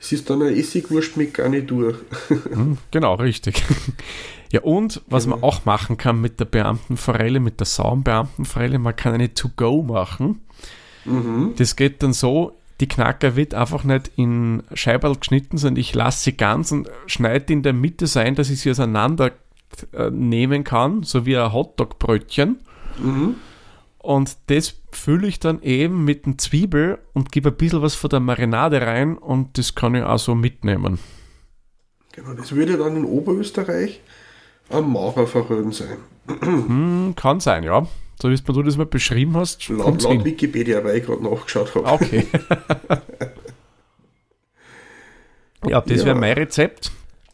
Es 0.00 0.12
ist 0.12 0.28
dann 0.28 0.42
eine 0.42 0.54
Essigwurst 0.54 1.16
mit 1.16 1.32
Garnitur. 1.34 1.94
Hm, 2.28 2.78
genau, 2.90 3.14
richtig. 3.14 3.62
Ja, 4.52 4.60
und 4.60 5.02
was 5.08 5.24
genau. 5.24 5.36
man 5.36 5.44
auch 5.44 5.64
machen 5.64 5.96
kann 5.96 6.20
mit 6.20 6.38
der 6.38 6.44
Beamtenforelle, 6.44 7.40
mit 7.40 7.58
der 7.58 7.66
Saumbeamtenforelle, 7.66 8.78
man 8.78 8.94
kann 8.94 9.14
eine 9.14 9.34
To-Go 9.34 9.82
machen. 9.82 10.42
Mhm. 11.04 11.54
Das 11.56 11.74
geht 11.74 12.02
dann 12.02 12.12
so, 12.12 12.54
die 12.80 12.88
Knacker 12.88 13.36
wird 13.36 13.54
einfach 13.54 13.84
nicht 13.84 14.10
in 14.16 14.62
Scheiberl 14.74 15.16
geschnitten, 15.16 15.58
sondern 15.58 15.80
ich 15.80 15.94
lasse 15.94 16.24
sie 16.24 16.36
ganz 16.36 16.72
und 16.72 16.90
schneide 17.06 17.52
in 17.52 17.62
der 17.62 17.72
Mitte 17.72 18.06
so 18.06 18.20
ein, 18.20 18.34
dass 18.34 18.50
ich 18.50 18.60
sie 18.60 18.70
auseinander 18.70 19.32
äh, 19.92 20.10
nehmen 20.10 20.64
kann, 20.64 21.02
so 21.02 21.26
wie 21.26 21.36
ein 21.36 21.52
Hotdog-Brötchen. 21.52 22.60
Mhm. 22.98 23.36
Und 23.98 24.36
das 24.48 24.74
fülle 24.90 25.26
ich 25.26 25.40
dann 25.40 25.62
eben 25.62 26.04
mit 26.04 26.26
einem 26.26 26.38
Zwiebel 26.38 26.98
und 27.14 27.32
gebe 27.32 27.48
ein 27.50 27.56
bisschen 27.56 27.80
was 27.80 27.94
von 27.94 28.10
der 28.10 28.20
Marinade 28.20 28.82
rein 28.82 29.16
und 29.16 29.56
das 29.56 29.74
kann 29.74 29.94
ich 29.94 30.02
auch 30.02 30.18
so 30.18 30.34
mitnehmen. 30.34 30.98
Genau, 32.12 32.34
das 32.34 32.52
würde 32.52 32.76
dann 32.76 32.96
in 32.96 33.04
Oberösterreich 33.04 34.00
am 34.68 34.92
Maurerverröhren 34.92 35.72
sein. 35.72 35.96
Hm, 36.26 37.14
kann 37.16 37.40
sein, 37.40 37.64
ja. 37.64 37.86
So 38.20 38.30
wie 38.30 38.36
du 38.36 38.62
das 38.62 38.76
mal 38.76 38.86
beschrieben 38.86 39.36
hast. 39.36 39.68
Laut, 39.68 40.02
laut 40.02 40.24
Wikipedia, 40.24 40.82
weil 40.84 40.98
ich 40.98 41.04
gerade 41.04 41.22
nachgeschaut 41.22 41.74
habe. 41.74 41.86
Okay. 41.86 42.26
ja, 45.66 45.80
das 45.80 45.98
ja. 45.98 46.06
wäre 46.06 46.14
mein 46.14 46.34
Rezept. 46.34 46.90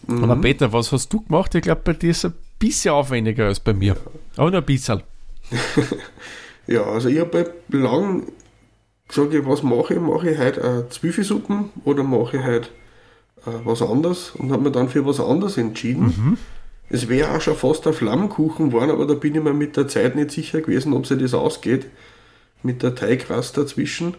Mhm. 0.07 0.25
Aber 0.25 0.37
Peter, 0.37 0.73
was 0.73 0.93
hast 0.93 1.13
du 1.13 1.21
gemacht? 1.21 1.55
Ich 1.55 1.63
glaube, 1.63 1.83
bei 1.85 1.93
dir 1.93 2.11
ist 2.11 2.25
es 2.25 2.33
ein 2.33 2.35
bisschen 2.59 2.93
aufwendiger 2.93 3.47
als 3.47 3.61
bei 3.61 3.73
mir. 3.73 3.97
Aber 4.37 4.51
nur 4.51 4.61
ein 4.61 4.67
bisschen. 4.67 5.03
ja, 6.67 6.83
also 6.85 7.09
ich 7.09 7.19
habe 7.19 7.53
lang 7.69 8.27
gesagt, 9.09 9.35
was 9.47 9.63
mache 9.63 9.95
ich? 9.95 10.01
Mache 10.01 10.31
ich 10.31 10.39
heute 10.39 10.61
äh, 10.61 10.89
Zwiebelsuppen 10.91 11.71
oder 11.85 12.03
mache 12.03 12.39
ich 12.39 12.45
heute 12.45 12.69
äh, 13.47 13.51
was 13.65 13.83
anderes? 13.83 14.31
Und 14.31 14.53
habe 14.53 14.63
mir 14.63 14.71
dann 14.71 14.89
für 14.89 15.05
was 15.05 15.21
anderes 15.21 15.57
entschieden. 15.59 16.07
Mhm. 16.07 16.39
Es 16.93 17.09
wäre 17.09 17.31
auch 17.31 17.41
schon 17.41 17.55
fast 17.55 17.87
ein 17.87 17.93
Flammkuchen 17.93 18.71
geworden, 18.71 18.91
aber 18.91 19.07
da 19.07 19.15
bin 19.15 19.37
ich 19.37 19.43
mir 19.43 19.55
mit 19.55 19.77
der 19.77 19.87
Zeit 19.87 20.17
nicht 20.17 20.33
sicher 20.33 20.61
gewesen, 20.61 20.93
ob 20.93 21.07
sich 21.07 21.19
das 21.19 21.35
ausgeht. 21.35 21.87
Mit 22.65 22.83
der 22.83 22.97
Teigrast 22.97 23.57
dazwischen. 23.57 24.15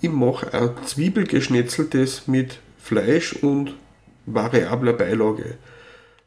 Ich 0.00 0.10
mache 0.10 0.54
ein 0.54 0.70
Zwiebelgeschnetzeltes 0.86 2.28
mit 2.28 2.60
Fleisch 2.78 3.32
und 3.32 3.74
variabler 4.26 4.92
Beilage. 4.92 5.56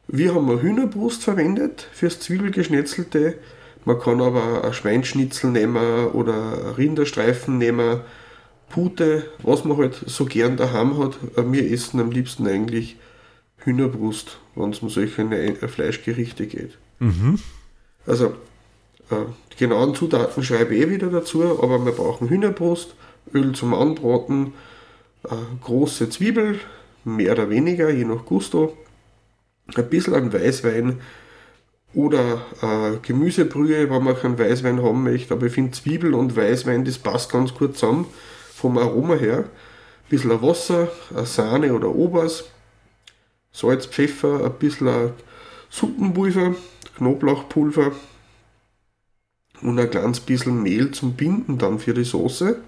Wir 0.08 0.34
haben 0.34 0.50
eine 0.50 0.60
Hühnerbrust 0.60 1.24
verwendet 1.24 1.88
fürs 1.94 2.20
Zwiebelgeschnetzelte. 2.20 3.38
Man 3.86 3.98
kann 3.98 4.20
aber 4.20 4.64
ein 4.64 4.74
Schweinschnitzel 4.74 5.50
nehmen 5.50 6.08
oder 6.08 6.76
Rinderstreifen 6.76 7.56
nehmen, 7.56 8.00
Pute, 8.68 9.24
was 9.42 9.64
man 9.64 9.78
halt 9.78 9.94
so 10.06 10.26
gern 10.26 10.58
daheim 10.58 10.98
hat. 10.98 11.16
Wir 11.50 11.70
essen 11.70 11.98
am 11.98 12.10
liebsten 12.10 12.46
eigentlich 12.46 12.96
Hühnerbrust, 13.64 14.38
wenn 14.54 14.70
es 14.70 14.80
um 14.80 14.90
solche 14.90 15.58
Fleischgerichte 15.68 16.46
geht. 16.46 16.78
Mhm. 16.98 17.38
Also, 18.06 18.34
äh, 19.10 19.24
die 19.52 19.56
genauen 19.56 19.94
Zutaten 19.94 20.42
schreibe 20.42 20.74
ich 20.74 20.82
eh 20.82 20.90
wieder 20.90 21.08
dazu, 21.08 21.62
aber 21.62 21.84
wir 21.84 21.92
brauchen 21.92 22.28
Hühnerbrust, 22.28 22.94
Öl 23.34 23.52
zum 23.52 23.74
Anbraten, 23.74 24.52
äh, 25.24 25.34
große 25.62 26.10
Zwiebel, 26.10 26.58
mehr 27.04 27.32
oder 27.32 27.50
weniger, 27.50 27.90
je 27.90 28.04
nach 28.04 28.24
Gusto, 28.24 28.76
ein 29.74 29.88
bisschen 29.88 30.14
an 30.14 30.32
Weißwein 30.32 31.00
oder 31.94 32.46
äh, 32.62 32.96
Gemüsebrühe, 33.02 33.90
wenn 33.90 34.02
man 34.02 34.16
keinen 34.16 34.38
Weißwein 34.38 34.82
haben 34.82 35.02
möchte. 35.02 35.34
Aber 35.34 35.46
ich 35.46 35.52
finde 35.52 35.72
Zwiebel 35.72 36.14
und 36.14 36.36
Weißwein, 36.36 36.84
das 36.84 36.98
passt 36.98 37.30
ganz 37.30 37.54
gut 37.54 37.76
zusammen 37.76 38.06
vom 38.54 38.78
Aroma 38.78 39.14
her. 39.14 39.38
Ein 39.38 40.08
bisschen 40.08 40.42
Wasser, 40.42 40.90
eine 41.14 41.26
Sahne 41.26 41.74
oder 41.74 41.94
Obers, 41.94 42.44
Salz, 43.52 43.86
Pfeffer, 43.86 44.44
ein 44.44 44.52
bisschen 44.58 45.12
Suppenpulver, 45.68 46.54
Knoblauchpulver 46.96 47.92
und 49.62 49.78
ein 49.78 49.90
kleines 49.90 50.20
bisschen 50.20 50.62
Mehl 50.62 50.90
zum 50.90 51.14
Binden 51.14 51.58
dann 51.58 51.78
für 51.78 51.94
die 51.94 52.04
Soße. 52.04 52.58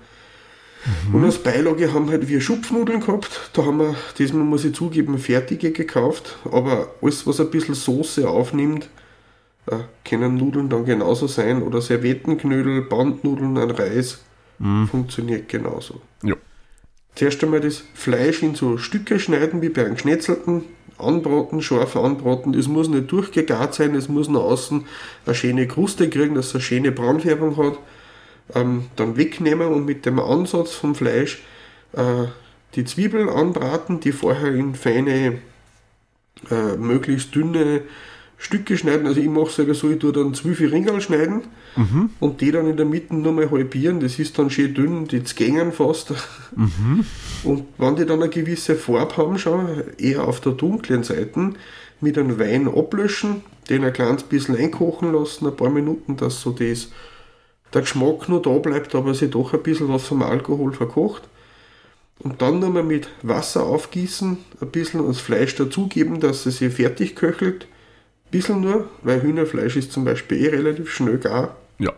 Mhm. 1.09 1.15
Und 1.15 1.25
als 1.25 1.39
Beilage 1.39 1.93
haben 1.93 2.11
halt 2.11 2.29
wir 2.29 2.41
Schupfnudeln 2.41 3.01
gehabt. 3.01 3.51
Da 3.55 3.65
haben 3.65 3.79
wir, 3.79 3.95
diesmal 4.19 4.45
muss 4.45 4.65
ich 4.65 4.75
zugeben, 4.75 5.19
fertige 5.19 5.73
gekauft. 5.73 6.39
Aber 6.45 6.95
alles, 7.01 7.27
was 7.27 7.41
ein 7.41 7.51
bisschen 7.51 7.75
Soße 7.75 8.29
aufnimmt, 8.29 8.89
äh, 9.67 9.79
können 10.05 10.37
Nudeln 10.37 10.69
dann 10.69 10.85
genauso 10.85 11.27
sein. 11.27 11.63
Oder 11.63 11.81
Servettenknödel, 11.81 12.83
Bandnudeln, 12.83 13.57
ein 13.59 13.71
Reis. 13.71 14.21
Mhm. 14.59 14.89
Funktioniert 14.89 15.49
genauso. 15.49 16.01
Ja. 16.23 16.37
Zuerst 17.15 17.43
einmal 17.45 17.61
das 17.61 17.85
Fleisch 17.95 18.43
in 18.43 18.55
so 18.55 18.77
Stücke 18.79 19.21
schneiden, 19.21 19.63
wie 19.63 19.69
bei 19.69 19.85
einem 19.85 19.95
Geschnetzelten. 19.95 20.65
Anbraten, 20.97 21.61
scharf 21.61 21.97
anbraten. 21.97 22.55
Es 22.55 22.69
muss 22.69 22.89
nicht 22.89 23.11
durchgegart 23.11 23.75
sein, 23.75 23.97
es 23.97 24.09
muss 24.09 24.29
nach 24.29 24.43
außen 24.43 24.85
eine 25.27 25.35
schöne 25.35 25.67
Kruste 25.67 26.09
kriegen, 26.09 26.37
dass 26.37 26.47
es 26.49 26.55
eine 26.55 26.63
schöne 26.63 26.93
Braunfärbung 26.93 27.57
hat 27.57 27.79
ähm, 28.55 28.87
dann 28.97 29.17
wegnehmen 29.17 29.69
und 29.69 29.85
mit 29.85 30.07
dem 30.07 30.19
Ansatz 30.19 30.73
vom 30.73 30.95
Fleisch 30.95 31.43
äh, 31.93 32.27
die 32.75 32.85
Zwiebeln 32.85 33.29
anbraten, 33.29 34.01
die 34.01 34.13
vorher 34.13 34.53
in 34.53 34.75
feine, 34.75 35.39
äh, 36.51 36.77
möglichst 36.77 37.35
dünne 37.35 37.83
Stücke 38.39 38.77
schneiden. 38.77 39.07
Also 39.07 39.21
ich 39.21 39.29
mache 39.29 39.51
selber 39.51 39.75
so, 39.75 39.91
ich 39.91 39.99
tue 39.99 40.13
dann 40.13 40.35
Zwiebel 40.35 40.69
Ringel 40.69 41.01
schneiden 41.01 41.43
mhm. 41.77 42.11
und 42.21 42.41
die 42.41 42.51
dann 42.51 42.69
in 42.69 42.77
der 42.77 42.87
Mitte 42.87 43.15
nochmal 43.15 43.51
halbieren. 43.51 44.01
Das 44.01 44.19
ist 44.19 44.39
dann 44.39 44.51
schön 44.51 44.75
dünn, 44.75 45.09
die 45.09 45.21
gängen 45.21 45.73
fast. 45.73 46.13
Mhm. 46.57 47.05
Und 47.43 47.65
wenn 47.79 47.97
die 47.97 48.07
dann 48.07 48.23
eine 48.23 48.31
gewisse 48.31 48.77
Farbe 48.77 49.17
haben, 49.17 49.39
schon 49.39 49.67
eher 49.99 50.27
auf 50.27 50.41
der 50.41 50.53
dunklen 50.53 51.03
Seite, 51.03 51.55
mit 52.01 52.19
einem 52.19 52.39
Wein 52.39 52.69
ablöschen, 52.69 53.43
den 53.69 53.85
ein 53.85 53.93
kleines 53.93 54.25
bisschen 54.25 54.57
einkochen 54.57 55.13
lassen, 55.13 55.47
ein 55.47 55.57
paar 55.57 55.71
Minuten, 55.71 56.17
dass 56.17 56.41
so 56.41 56.51
das 56.51 56.89
der 57.73 57.83
Geschmack 57.83 58.29
nur 58.29 58.41
da 58.41 58.51
bleibt, 58.59 58.95
aber 58.95 59.15
sich 59.15 59.31
doch 59.31 59.53
ein 59.53 59.63
bisschen 59.63 59.89
was 59.89 60.07
vom 60.07 60.23
Alkohol 60.23 60.73
verkocht. 60.73 61.23
Und 62.21 62.41
dann 62.41 62.61
nochmal 62.61 62.85
mit 62.85 63.09
Wasser 63.23 63.65
aufgießen, 63.65 64.39
ein 64.61 64.71
bisschen 64.71 65.05
das 65.05 65.19
Fleisch 65.19 65.57
dazugeben, 65.57 66.21
dass 66.21 66.47
es 66.47 66.59
sich 66.59 66.73
fertig 66.73 67.17
köchelt. 67.17 67.67
Bisschen 68.35 68.61
nur, 68.61 68.89
weil 69.03 69.23
Hühnerfleisch 69.23 69.77
ist 69.77 69.93
zum 69.93 70.05
Beispiel 70.05 70.43
eh 70.45 70.49
relativ 70.49 70.91
schnell 70.91 71.19
gar. 71.19 71.57
Ja. 71.79 71.93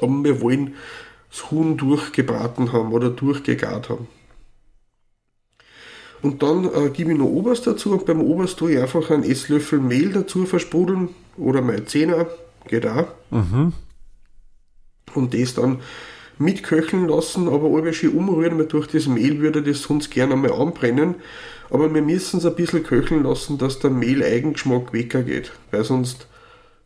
Aber 0.00 0.24
wir 0.24 0.40
wollen 0.40 0.74
das 1.30 1.50
Huhn 1.50 1.76
durchgebraten 1.76 2.72
haben 2.72 2.92
oder 2.92 3.10
durchgegart 3.10 3.88
haben. 3.88 4.06
Und 6.22 6.42
dann 6.42 6.64
äh, 6.64 6.90
gebe 6.90 7.12
ich 7.12 7.18
noch 7.18 7.26
Oberst 7.26 7.66
dazu 7.66 7.92
und 7.92 8.06
beim 8.06 8.20
Oberst 8.20 8.58
tue 8.58 8.72
ich 8.72 8.78
einfach 8.78 9.10
einen 9.10 9.24
Esslöffel 9.24 9.80
Mehl 9.80 10.12
dazu 10.12 10.46
versprudeln 10.46 11.10
oder 11.36 11.62
mein 11.62 11.86
Zehner, 11.86 12.26
geht 12.68 12.86
auch. 12.86 13.08
Mhm 13.30 13.72
und 15.16 15.34
das 15.34 15.54
dann 15.54 15.80
mitköcheln 16.38 17.08
lassen, 17.08 17.48
aber 17.48 17.68
alle 17.74 17.94
schön 17.94 18.16
umrühren, 18.16 18.58
weil 18.58 18.66
durch 18.66 18.86
das 18.88 19.06
Mehl 19.06 19.40
würde 19.40 19.62
das 19.62 19.82
sonst 19.82 20.10
gerne 20.10 20.34
einmal 20.34 20.52
anbrennen. 20.52 21.16
Aber 21.70 21.92
wir 21.92 22.02
müssen 22.02 22.38
es 22.38 22.46
ein 22.46 22.54
bisschen 22.54 22.82
köcheln 22.82 23.24
lassen, 23.24 23.58
dass 23.58 23.78
der 23.78 23.90
Mehl-Eigengeschmack 23.90 24.92
weggeht, 24.92 25.52
weil 25.70 25.84
sonst 25.84 26.26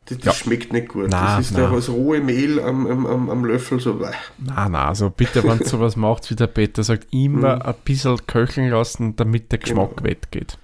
das, 0.06 0.18
das 0.18 0.24
ja. 0.24 0.32
schmeckt 0.44 0.72
nicht 0.72 0.88
gut. 0.88 1.08
Nein, 1.08 1.36
das 1.36 1.46
ist 1.46 1.52
nein. 1.52 1.62
da 1.62 1.72
als 1.72 1.88
rohe 1.88 2.20
Mehl 2.20 2.60
am, 2.60 2.86
am, 2.86 3.30
am 3.30 3.44
Löffel 3.44 3.78
so. 3.78 3.94
Nein, 3.94 4.14
nein, 4.38 4.74
also 4.74 5.10
bitte, 5.10 5.44
wenn 5.44 5.58
sowas 5.64 5.96
macht, 5.96 6.30
wie 6.30 6.34
der 6.34 6.48
Peter 6.48 6.82
sagt, 6.82 7.06
immer 7.12 7.56
mhm. 7.56 7.62
ein 7.62 7.74
bisschen 7.84 8.26
köcheln 8.26 8.70
lassen, 8.70 9.14
damit 9.16 9.52
der 9.52 9.58
Geschmack 9.58 9.96
genau. 9.96 10.08
weggeht. 10.08 10.58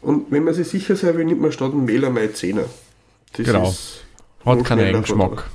Und 0.00 0.32
wenn 0.32 0.44
man 0.44 0.54
sich 0.54 0.68
sicher 0.68 0.96
sein 0.96 1.16
will, 1.16 1.24
nimmt 1.24 1.40
man 1.40 1.52
statt 1.52 1.72
dem 1.72 1.84
Mehl 1.84 2.04
einmal 2.04 2.32
Zehner. 2.32 2.64
Das 3.36 3.46
genau. 3.46 3.74
Hat 4.44 4.64
keinen 4.64 4.86
Eigengeschmack. 4.86 5.48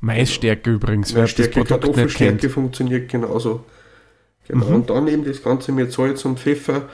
Maisstärke 0.00 0.70
übrigens. 0.70 1.14
Maisstärke, 1.14 1.64
Kartoffelstärke 1.64 2.50
funktioniert 2.50 3.08
genauso. 3.08 3.64
Genau. 4.46 4.66
Mhm. 4.66 4.74
Und 4.74 4.90
dann 4.90 5.08
eben 5.08 5.24
das 5.24 5.42
Ganze 5.42 5.72
mit 5.72 5.92
Salz 5.92 6.24
und 6.24 6.38
Pfeffer, 6.38 6.88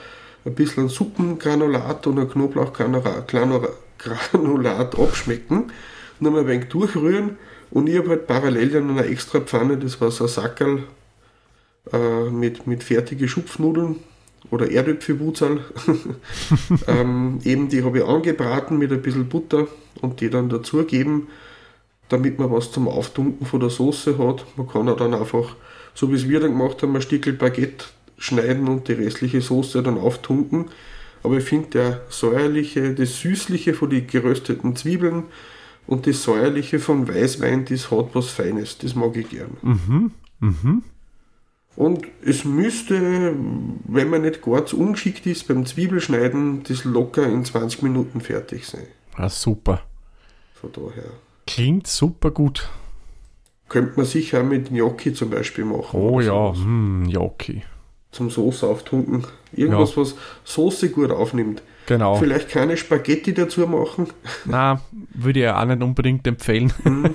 ein 0.44 0.54
bisschen 0.54 0.88
Suppengranulat 0.88 2.06
ein 2.06 2.28
Knoblauchgranulat 2.28 4.98
abschmecken, 4.98 5.72
nochmal 6.20 6.42
ein 6.42 6.48
wenig 6.48 6.68
durchrühren 6.68 7.38
und 7.70 7.88
ich 7.88 7.98
habe 7.98 8.10
halt 8.10 8.26
parallel 8.26 8.70
dann 8.70 8.90
eine 8.90 9.06
extra 9.06 9.40
Pfanne, 9.40 9.78
das 9.78 10.00
war 10.00 10.10
so 10.10 10.24
ein 10.24 10.28
Sackerl 10.28 10.84
äh, 11.92 12.30
mit, 12.30 12.66
mit 12.66 12.82
fertigen 12.82 13.28
Schupfnudeln 13.28 13.96
oder 14.50 14.70
Erdöpfelwurzal. 14.70 15.60
ähm, 16.86 17.38
eben 17.44 17.68
die 17.68 17.82
habe 17.82 17.98
ich 17.98 18.04
angebraten 18.04 18.78
mit 18.78 18.92
ein 18.92 19.00
bisschen 19.00 19.28
Butter 19.28 19.66
und 20.02 20.20
die 20.20 20.28
dann 20.28 20.50
dazugeben 20.50 21.28
damit 22.08 22.38
man 22.38 22.50
was 22.50 22.70
zum 22.70 22.88
Auftunken 22.88 23.46
von 23.46 23.60
der 23.60 23.70
Soße 23.70 24.18
hat. 24.18 24.44
Man 24.56 24.68
kann 24.68 24.88
auch 24.88 24.96
dann 24.96 25.14
einfach, 25.14 25.56
so 25.94 26.10
wie 26.10 26.16
es 26.16 26.28
wir 26.28 26.40
dann 26.40 26.56
gemacht 26.56 26.82
haben, 26.82 26.94
ein 26.94 27.02
Stückel 27.02 27.32
Baguette 27.32 27.86
schneiden 28.24 28.68
und 28.68 28.88
die 28.88 28.92
restliche 28.92 29.40
Soße 29.40 29.82
dann 29.82 29.98
auftunken. 29.98 30.66
Aber 31.22 31.38
ich 31.38 31.44
finde 31.44 31.70
der 31.70 32.00
säuerliche, 32.08 32.94
das 32.94 33.20
süßliche 33.20 33.74
von 33.74 33.90
den 33.90 34.06
gerösteten 34.06 34.76
Zwiebeln 34.76 35.24
Und 35.86 36.06
das 36.06 36.22
Säuerliche 36.22 36.78
vom 36.78 37.06
Weißwein, 37.08 37.66
das 37.66 37.90
hat 37.90 38.14
was 38.14 38.30
Feines. 38.30 38.78
Das 38.78 38.94
mag 38.94 39.16
ich 39.16 39.28
gern. 39.28 39.56
Mhm. 39.62 40.12
Mhm. 40.40 40.82
Und 41.76 42.06
es 42.24 42.44
müsste, 42.44 43.34
wenn 43.86 44.08
man 44.08 44.22
nicht 44.22 44.40
gar 44.42 44.64
zu 44.64 44.78
ungeschickt 44.78 45.26
ist 45.26 45.48
beim 45.48 45.66
Zwiebelschneiden, 45.66 46.62
das 46.62 46.84
locker 46.84 47.26
in 47.26 47.44
20 47.44 47.82
Minuten 47.82 48.20
fertig 48.20 48.66
sein. 48.66 48.86
Ah, 49.16 49.28
super. 49.28 49.82
Von 50.54 50.70
daher. 50.72 51.10
Klingt 51.46 51.86
super 51.86 52.30
gut. 52.30 52.70
Könnte 53.68 53.94
man 53.96 54.06
sicher 54.06 54.40
auch 54.40 54.44
mit 54.44 54.70
Gnocchi 54.70 55.12
zum 55.12 55.30
Beispiel 55.30 55.64
machen. 55.64 55.98
Oh 55.98 56.20
ja, 56.20 56.54
hm, 56.54 57.08
Gnocchi. 57.08 57.62
Zum 58.14 58.30
Soße 58.30 58.66
auftunken. 58.66 59.24
Irgendwas, 59.52 59.90
Ja. 59.96 60.02
was 60.02 60.14
Soße 60.44 60.88
gut 60.90 61.10
aufnimmt. 61.10 61.62
Genau. 61.86 62.14
Vielleicht 62.16 62.48
keine 62.48 62.76
Spaghetti 62.76 63.34
dazu 63.34 63.66
machen. 63.66 64.08
Na, 64.46 64.80
würde 65.12 65.40
ich 65.40 65.44
ja 65.44 65.60
auch 65.60 65.66
nicht 65.66 65.82
unbedingt 65.82 66.26
empfehlen. 66.26 66.72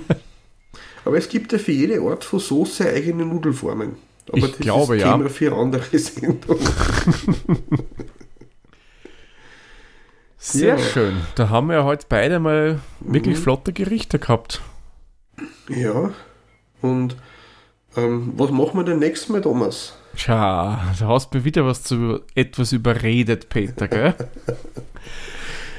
Aber 1.04 1.16
es 1.16 1.28
gibt 1.28 1.50
ja 1.52 1.58
für 1.58 1.72
jede 1.72 2.00
Art 2.02 2.22
von 2.24 2.38
Soße 2.38 2.86
eigene 2.88 3.24
Nudelformen. 3.24 3.96
Aber 4.28 4.36
Ich 4.38 4.44
das 4.48 4.58
glaube, 4.58 4.96
ist 4.96 5.02
ja. 5.02 5.12
Thema 5.16 5.28
für 5.30 5.56
andere 5.56 5.98
Sendungen. 5.98 6.64
Sehr 10.38 10.76
Ja. 10.76 10.78
schön. 10.78 11.16
Da 11.34 11.48
haben 11.48 11.68
wir 11.68 11.76
ja 11.76 11.84
heute 11.84 12.06
beide 12.08 12.38
mal 12.38 12.80
wirklich 13.00 13.36
Mhm. 13.38 13.42
flotte 13.42 13.72
Gerichte 13.72 14.18
gehabt. 14.18 14.60
ja. 15.68 16.12
Und 16.82 17.16
ähm, 17.96 18.32
was 18.36 18.50
machen 18.50 18.78
wir 18.78 18.84
denn 18.84 19.00
nächstes 19.00 19.28
Mal, 19.28 19.42
Thomas? 19.42 19.94
Tja, 20.16 20.92
da 20.98 21.06
hast 21.06 21.32
du 21.32 21.38
mir 21.38 21.44
wieder 21.44 21.64
was 21.64 21.82
zu 21.82 22.20
etwas 22.34 22.72
überredet, 22.72 23.48
Peter, 23.48 23.88
gell? 23.88 24.14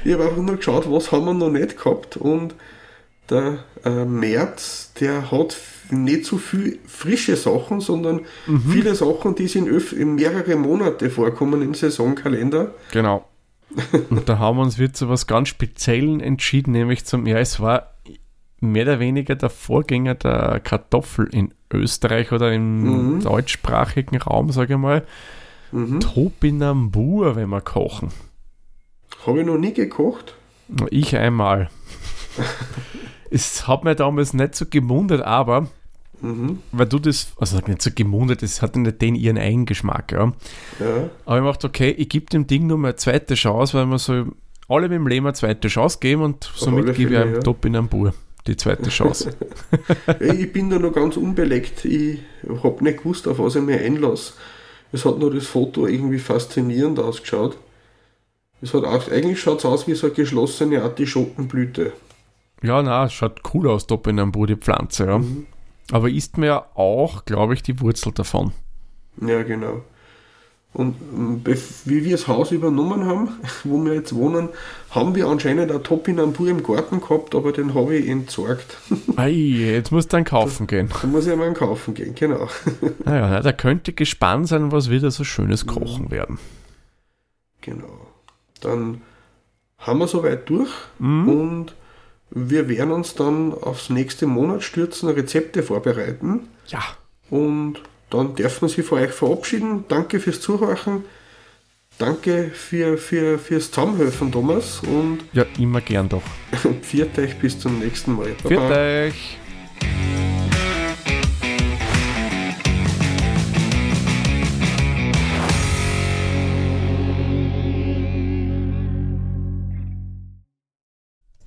Ich 0.04 0.12
habe 0.12 0.24
einfach 0.24 0.42
nur 0.42 0.56
geschaut, 0.56 0.90
was 0.90 1.12
haben 1.12 1.26
wir 1.26 1.34
noch 1.34 1.50
nicht 1.50 1.76
gehabt 1.76 2.16
und 2.16 2.54
der 3.30 3.58
äh, 3.84 4.04
März, 4.04 4.92
der 5.00 5.30
hat 5.30 5.56
nicht 5.90 6.24
so 6.24 6.38
viel 6.38 6.78
frische 6.86 7.36
Sachen, 7.36 7.80
sondern 7.80 8.20
viele 8.70 8.94
Sachen, 8.94 9.34
die 9.34 9.46
sind 9.46 9.68
in 9.92 10.14
mehrere 10.14 10.56
Monate 10.56 11.10
vorkommen 11.10 11.62
im 11.62 11.74
Saisonkalender. 11.74 12.74
Genau. 12.90 13.28
Und 14.10 14.28
da 14.28 14.38
haben 14.38 14.58
wir 14.58 14.62
uns 14.62 14.78
wieder 14.78 14.92
zu 14.92 15.08
was 15.08 15.26
ganz 15.26 15.48
Speziellen 15.48 16.20
entschieden, 16.20 16.72
nämlich 16.72 17.04
zum, 17.04 17.26
ja, 17.26 17.38
es 17.38 17.60
war 17.60 17.91
mehr 18.62 18.84
oder 18.84 19.00
weniger 19.00 19.34
der 19.34 19.50
Vorgänger 19.50 20.14
der 20.14 20.60
Kartoffel 20.60 21.28
in 21.32 21.52
Österreich 21.72 22.32
oder 22.32 22.52
im 22.52 23.14
Mhm. 23.16 23.20
deutschsprachigen 23.22 24.16
Raum, 24.18 24.50
sage 24.52 24.74
ich 24.74 24.78
mal. 24.78 25.04
Mhm. 25.72 26.00
Topinambur, 26.00 27.36
wenn 27.36 27.48
wir 27.48 27.60
kochen. 27.60 28.08
Habe 29.26 29.40
ich 29.40 29.46
noch 29.46 29.58
nie 29.58 29.72
gekocht. 29.72 30.34
Ich 30.90 31.16
einmal. 31.16 31.68
es 33.30 33.66
hat 33.68 33.84
mir 33.84 33.94
damals 33.94 34.32
nicht 34.34 34.54
so 34.54 34.66
gemundert, 34.68 35.22
aber 35.22 35.68
Mhm. 36.20 36.60
weil 36.70 36.86
du 36.86 37.00
das, 37.00 37.32
also 37.38 37.58
nicht 37.66 37.82
so 37.82 37.90
gemundert, 37.92 38.44
es 38.44 38.62
hatte 38.62 38.78
nicht 38.78 39.02
den 39.02 39.16
ihren 39.16 39.38
eigenen 39.38 39.66
Geschmack, 39.66 40.12
ja. 40.12 40.32
Ja. 40.78 41.10
Aber 41.26 41.38
ich 41.38 41.44
dachte, 41.44 41.66
okay, 41.66 41.90
ich 41.90 42.08
gebe 42.08 42.26
dem 42.26 42.46
Ding 42.46 42.68
nur 42.68 42.78
mal 42.78 42.88
eine 42.88 42.96
zweite 42.96 43.34
Chance, 43.34 43.76
weil 43.76 43.86
wir 43.86 43.98
so 43.98 44.26
alle 44.68 44.82
mit 44.88 44.92
dem 44.98 45.08
Leben 45.08 45.26
eine 45.26 45.34
zweite 45.34 45.66
Chance 45.66 45.98
geben 46.00 46.22
und 46.22 46.48
somit 46.54 46.94
gebe 46.94 47.12
ich 47.14 47.18
einem 47.18 47.34
ja. 47.34 47.40
Topinambur 47.40 48.14
die 48.46 48.56
zweite 48.56 48.90
Chance. 48.90 49.34
ich 50.20 50.52
bin 50.52 50.70
da 50.70 50.78
noch 50.78 50.92
ganz 50.92 51.16
unbeleckt. 51.16 51.84
Ich 51.84 52.20
habe 52.62 52.84
nicht 52.84 52.98
gewusst, 52.98 53.28
auf 53.28 53.38
was 53.38 53.56
ich 53.56 53.62
mich 53.62 53.80
einlasse. 53.80 54.34
Es 54.92 55.04
hat 55.04 55.18
nur 55.18 55.32
das 55.32 55.46
Foto 55.46 55.86
irgendwie 55.86 56.18
faszinierend 56.18 56.98
ausgeschaut. 56.98 57.56
Es 58.60 58.74
hat 58.74 58.84
auch, 58.84 59.10
eigentlich 59.10 59.40
schaut 59.40 59.58
es 59.58 59.64
aus 59.64 59.88
wie 59.88 59.94
so 59.94 60.06
eine 60.06 60.14
geschlossene 60.14 60.82
Artischockenblüte. 60.82 61.92
ja, 62.62 62.82
na, 62.82 63.06
es 63.06 63.12
schaut 63.12 63.40
cool 63.52 63.68
aus, 63.68 63.86
Topinambur, 63.86 64.46
die 64.46 64.56
Pflanze, 64.56 65.06
ja. 65.06 65.18
Mhm. 65.18 65.46
Aber 65.90 66.08
isst 66.08 66.38
mir 66.38 66.46
ja 66.46 66.66
auch, 66.74 67.24
glaube 67.24 67.54
ich, 67.54 67.62
die 67.62 67.80
Wurzel 67.80 68.12
davon. 68.12 68.52
Ja, 69.20 69.42
genau. 69.42 69.82
Und 70.74 70.96
ähm, 71.14 71.42
wie 71.84 72.02
wir 72.04 72.12
das 72.12 72.28
Haus 72.28 72.50
übernommen 72.50 73.04
haben, 73.04 73.28
wo 73.64 73.76
wir 73.84 73.92
jetzt 73.94 74.14
wohnen, 74.14 74.48
haben 74.90 75.14
wir 75.14 75.26
anscheinend 75.26 75.70
ein 75.70 75.82
Topinambur 75.82 76.48
im 76.48 76.62
Garten 76.62 77.00
gehabt, 77.00 77.34
aber 77.34 77.52
den 77.52 77.74
habe 77.74 77.96
ich 77.96 78.08
entsorgt. 78.08 78.78
Ei, 79.16 79.30
jetzt 79.30 79.92
musst 79.92 80.12
du 80.12 80.16
dann 80.16 80.24
kaufen 80.24 80.66
gehen. 80.66 80.88
Da 81.02 81.06
muss 81.08 81.26
ich 81.26 81.36
mal 81.36 81.44
einen 81.46 81.54
kaufen 81.54 81.92
gehen, 81.94 82.14
genau. 82.14 82.48
Naja, 83.04 83.28
na, 83.28 83.40
da 83.40 83.52
könnte 83.52 83.92
gespannt 83.92 84.48
sein, 84.48 84.72
was 84.72 84.88
wieder 84.88 85.10
so 85.10 85.24
schönes 85.24 85.66
kochen 85.66 86.10
werden. 86.10 86.38
Genau. 87.60 88.06
Dann 88.60 89.02
haben 89.78 89.98
wir 89.98 90.06
soweit 90.08 90.48
durch 90.48 90.70
Mhm. 90.98 91.28
und 91.28 91.74
wir 92.30 92.68
werden 92.68 92.92
uns 92.92 93.14
dann 93.14 93.52
aufs 93.52 93.90
nächste 93.90 94.26
Monat 94.26 94.62
stürzen, 94.62 95.08
Rezepte 95.10 95.62
vorbereiten 95.62 96.48
Ja, 96.66 96.80
und 97.28 97.74
dann 98.12 98.34
dürfen 98.34 98.62
wir 98.62 98.68
sie 98.68 98.82
von 98.82 98.98
euch 98.98 99.12
verabschieden. 99.12 99.84
Danke 99.88 100.20
fürs 100.20 100.40
Zuhören. 100.40 101.04
Danke 101.98 102.50
für, 102.52 102.98
für, 102.98 103.38
fürs 103.38 103.70
Zusammenhelfen, 103.70 104.32
Thomas. 104.32 104.80
Und 104.80 105.20
ja, 105.32 105.44
immer 105.58 105.80
gern 105.80 106.08
doch. 106.08 106.22
pfiat 106.82 107.18
euch 107.18 107.38
bis 107.38 107.58
zum 107.58 107.78
nächsten 107.78 108.16
Mal. 108.16 108.34
Für 108.46 108.60
euch. 108.60 109.38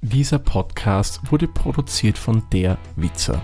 Dieser 0.01 0.39
Podcast 0.39 1.19
wurde 1.29 1.47
produziert 1.47 2.17
von 2.17 2.43
der 2.53 2.77
Witzer. 2.95 3.43